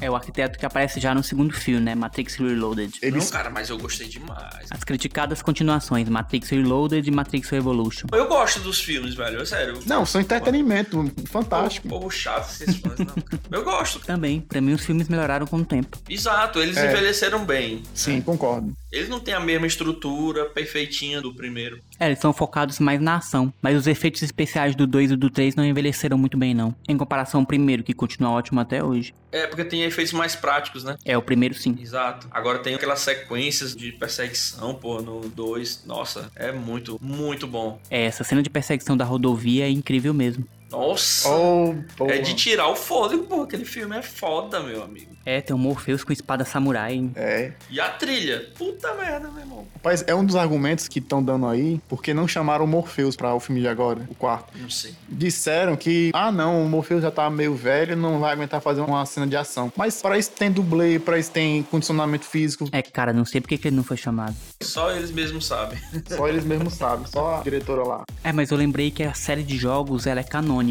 [0.00, 2.98] É o arquiteto que aparece já no segundo filme, né, Matrix Reloaded.
[3.02, 4.66] Eles Não, cara, mas eu gostei demais.
[4.70, 6.72] As criticadas continuações, Matrix Reloaded
[7.08, 8.06] e Matrix Revolution.
[8.12, 9.40] Eu gosto dos filmes, velho.
[9.40, 9.78] É sério.
[9.86, 11.88] Não, são entretenimento, fantástico.
[11.88, 13.06] Povo chato esses fãs, não.
[13.06, 13.22] cara.
[13.50, 14.00] Eu gosto.
[14.00, 15.98] Também, pra mim os filmes melhoraram com o tempo.
[16.08, 16.90] Exato, eles É.
[16.90, 17.82] envelheceram bem.
[17.94, 18.72] Sim, concordo.
[18.92, 21.80] Eles não têm a mesma estrutura perfeitinha do primeiro.
[21.98, 25.30] É, eles são focados mais na ação, mas os efeitos especiais do 2 e do
[25.30, 29.14] 3 não envelheceram muito bem não, em comparação ao primeiro, que continua ótimo até hoje.
[29.32, 30.98] É, porque tem efeitos mais práticos, né?
[31.06, 31.74] É, o primeiro sim.
[31.80, 32.28] Exato.
[32.30, 35.84] Agora tem aquelas sequências de perseguição, pô, no 2.
[35.86, 37.80] Nossa, é muito, muito bom.
[37.90, 40.46] É, essa cena de perseguição da rodovia é incrível mesmo.
[40.72, 41.28] Nossa!
[41.28, 41.74] Oh,
[42.08, 43.42] é de tirar o fôlego, pô.
[43.42, 45.12] Aquele filme é foda, meu amigo.
[45.24, 47.08] É, tem o Morpheus com espada samurai.
[47.14, 47.52] É.
[47.70, 48.50] E a trilha?
[48.58, 49.66] Puta merda, meu irmão.
[49.74, 53.32] Rapaz, é um dos argumentos que estão dando aí, porque não chamaram o Morpheus pra
[53.34, 54.56] o filme de agora, o quarto.
[54.58, 54.94] Não sei.
[55.08, 59.04] Disseram que, ah não, o Morpheus já tá meio velho, não vai aguentar fazer uma
[59.06, 59.72] cena de ação.
[59.76, 63.58] Mas pra isso tem dublê, pra isso tem condicionamento físico, É, cara, não sei porque
[63.58, 64.34] que ele não foi chamado.
[64.62, 65.78] Só eles mesmos sabem.
[66.08, 68.04] só eles mesmos sabem, só a diretora lá.
[68.24, 70.61] É, mas eu lembrei que a série de jogos, ela é canônica.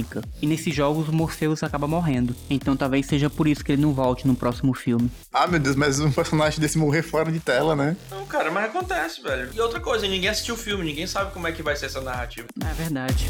[0.42, 2.36] E nesses jogos o Morpheus acaba morrendo.
[2.50, 5.12] Então talvez seja por isso que ele não volte no próximo filme.
[5.34, 7.96] Ah, meu Deus, mas um personagem desse morrer fora de tela, né?
[8.10, 9.50] Não, cara, mas acontece, velho.
[9.54, 12.02] E outra coisa, ninguém assistiu o filme, ninguém sabe como é que vai ser essa
[12.02, 12.48] narrativa.
[12.64, 13.28] É verdade.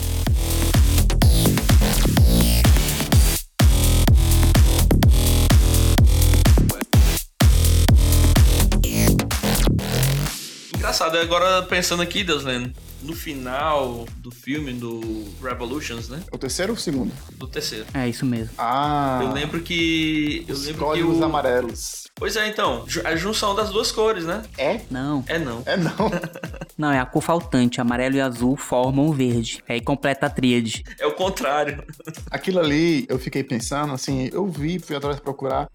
[10.76, 15.02] Engraçado, agora pensando aqui, Deuslen, no final do filme, do
[15.42, 16.22] Revolutions, né?
[16.32, 17.12] O terceiro ou o segundo?
[17.38, 17.86] Do terceiro.
[17.94, 18.52] É isso mesmo.
[18.58, 20.46] Ah, Eu lembro que.
[20.48, 21.24] Eu os lembro que códigos o...
[21.24, 22.04] amarelos.
[22.16, 22.84] Pois é, então.
[22.88, 24.44] ju- A junção das duas cores, né?
[24.58, 24.82] É?
[24.92, 25.24] Não.
[25.28, 25.64] É não.
[25.66, 25.92] É não.
[26.78, 27.80] Não, é a cor faltante.
[27.80, 29.64] Amarelo e azul formam o verde.
[29.70, 30.84] Aí completa a tríade.
[31.00, 31.84] É o contrário.
[32.32, 35.70] Aquilo ali, eu fiquei pensando, assim, eu vi, fui atrás procurar.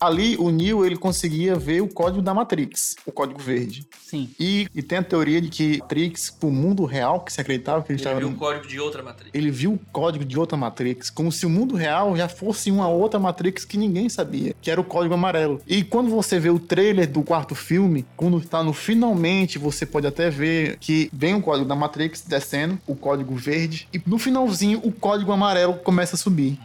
[0.00, 3.86] Ali, o Neo, ele conseguia ver o código da Matrix, o código verde.
[4.02, 4.30] Sim.
[4.40, 7.92] E, e tem a teoria de que Matrix, pro mundo real, que se acreditava que
[7.92, 8.18] ele Ele estava...
[8.18, 9.30] viu o no- código de outra matriz.
[9.34, 12.88] Ele viu o código de outra Matrix, como se o mundo real já fosse uma
[12.88, 15.60] outra Matrix que ninguém sabia, que era o código amarelo.
[15.66, 20.06] E quando você vê o trailer do quarto filme, quando tá no finalmente, você pode
[20.06, 24.80] até ver que vem o código da Matrix descendo, o código verde, e no finalzinho
[24.82, 26.58] o código amarelo começa a subir.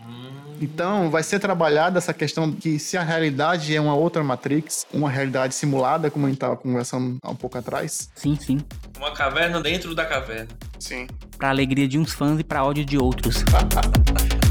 [0.62, 5.10] Então, vai ser trabalhada essa questão que se a realidade é uma outra Matrix, uma
[5.10, 8.10] realidade simulada, como a gente estava conversando há um pouco atrás.
[8.16, 8.60] Sim, sim.
[8.97, 10.47] Uma caverna dentro da caverna.
[10.80, 11.08] Sim.
[11.38, 13.43] Pra alegria de uns fãs e pra ódio de outros.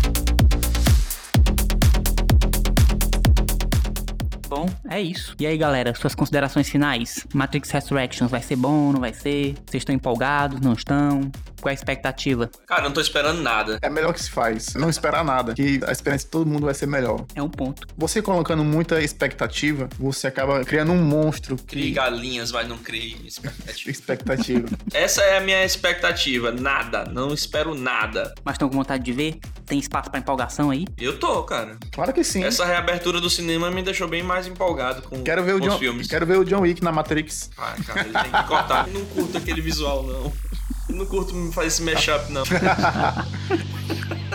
[4.49, 5.35] Bom, é isso.
[5.39, 7.27] E aí, galera, suas considerações finais?
[7.33, 9.55] Matrix Resurrections vai ser bom, não vai ser?
[9.67, 11.31] Vocês estão empolgados, não estão?
[11.61, 12.51] Qual é a expectativa?
[12.67, 13.79] Cara, eu não tô esperando nada.
[13.81, 14.75] É melhor que se faz.
[14.75, 15.55] Não esperar nada.
[15.55, 17.25] Que a experiência de todo mundo vai ser melhor.
[17.35, 17.87] É um ponto.
[17.97, 21.91] Você colocando muita expectativa, você acaba criando um monstro Crie que...
[21.93, 23.91] galinhas, vai não crie expectativa.
[23.91, 24.69] expectativa.
[24.93, 26.53] Essa é a minha expectativa.
[26.53, 27.07] Nada.
[27.07, 28.35] Não espero nada.
[28.45, 29.39] Mas estão com vontade de ver?
[29.65, 30.85] Tem espaço pra empolgação aí?
[30.99, 31.79] Eu tô, cara.
[31.93, 32.45] claro que sim.
[32.45, 36.07] Essa reabertura do cinema me deixou bem mais empolgado com, Quero ver, o John, filmes.
[36.09, 37.51] quero ver o John Wick na Matrix.
[37.57, 38.89] Ah, cara, ele tem que cortar.
[38.89, 40.33] Eu não curto aquele visual, não.
[40.89, 42.43] Eu não curto fazer esse mashup, não.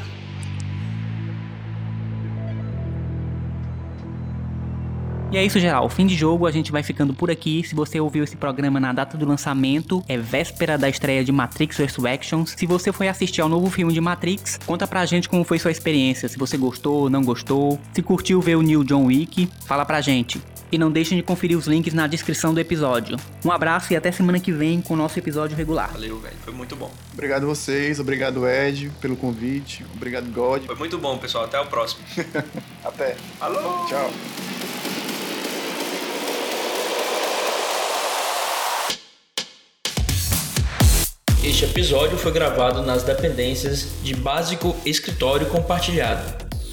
[5.32, 5.88] E é isso, geral.
[5.90, 7.64] Fim de jogo, a gente vai ficando por aqui.
[7.64, 11.78] Se você ouviu esse programa na data do lançamento, é véspera da estreia de Matrix
[11.78, 12.56] Resurrections.
[12.58, 15.70] Se você foi assistir ao novo filme de Matrix, conta pra gente como foi sua
[15.70, 16.28] experiência.
[16.28, 17.80] Se você gostou, não gostou.
[17.94, 20.42] Se curtiu ver o New John Wick, fala pra gente.
[20.72, 23.16] E não deixem de conferir os links na descrição do episódio.
[23.46, 25.92] Um abraço e até semana que vem com o nosso episódio regular.
[25.92, 26.36] Valeu, velho.
[26.42, 26.92] Foi muito bom.
[27.14, 30.66] Obrigado vocês, obrigado Ed pelo convite, obrigado God.
[30.66, 31.46] Foi muito bom, pessoal.
[31.46, 32.02] Até o próximo.
[32.84, 33.16] Até.
[33.40, 33.86] Alô!
[33.88, 34.12] Tchau.
[41.50, 46.22] Este episódio foi gravado nas dependências de Básico Escritório Compartilhado,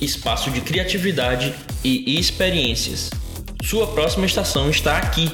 [0.02, 3.08] espaço de criatividade e experiências.
[3.64, 5.30] Sua próxima estação está aqui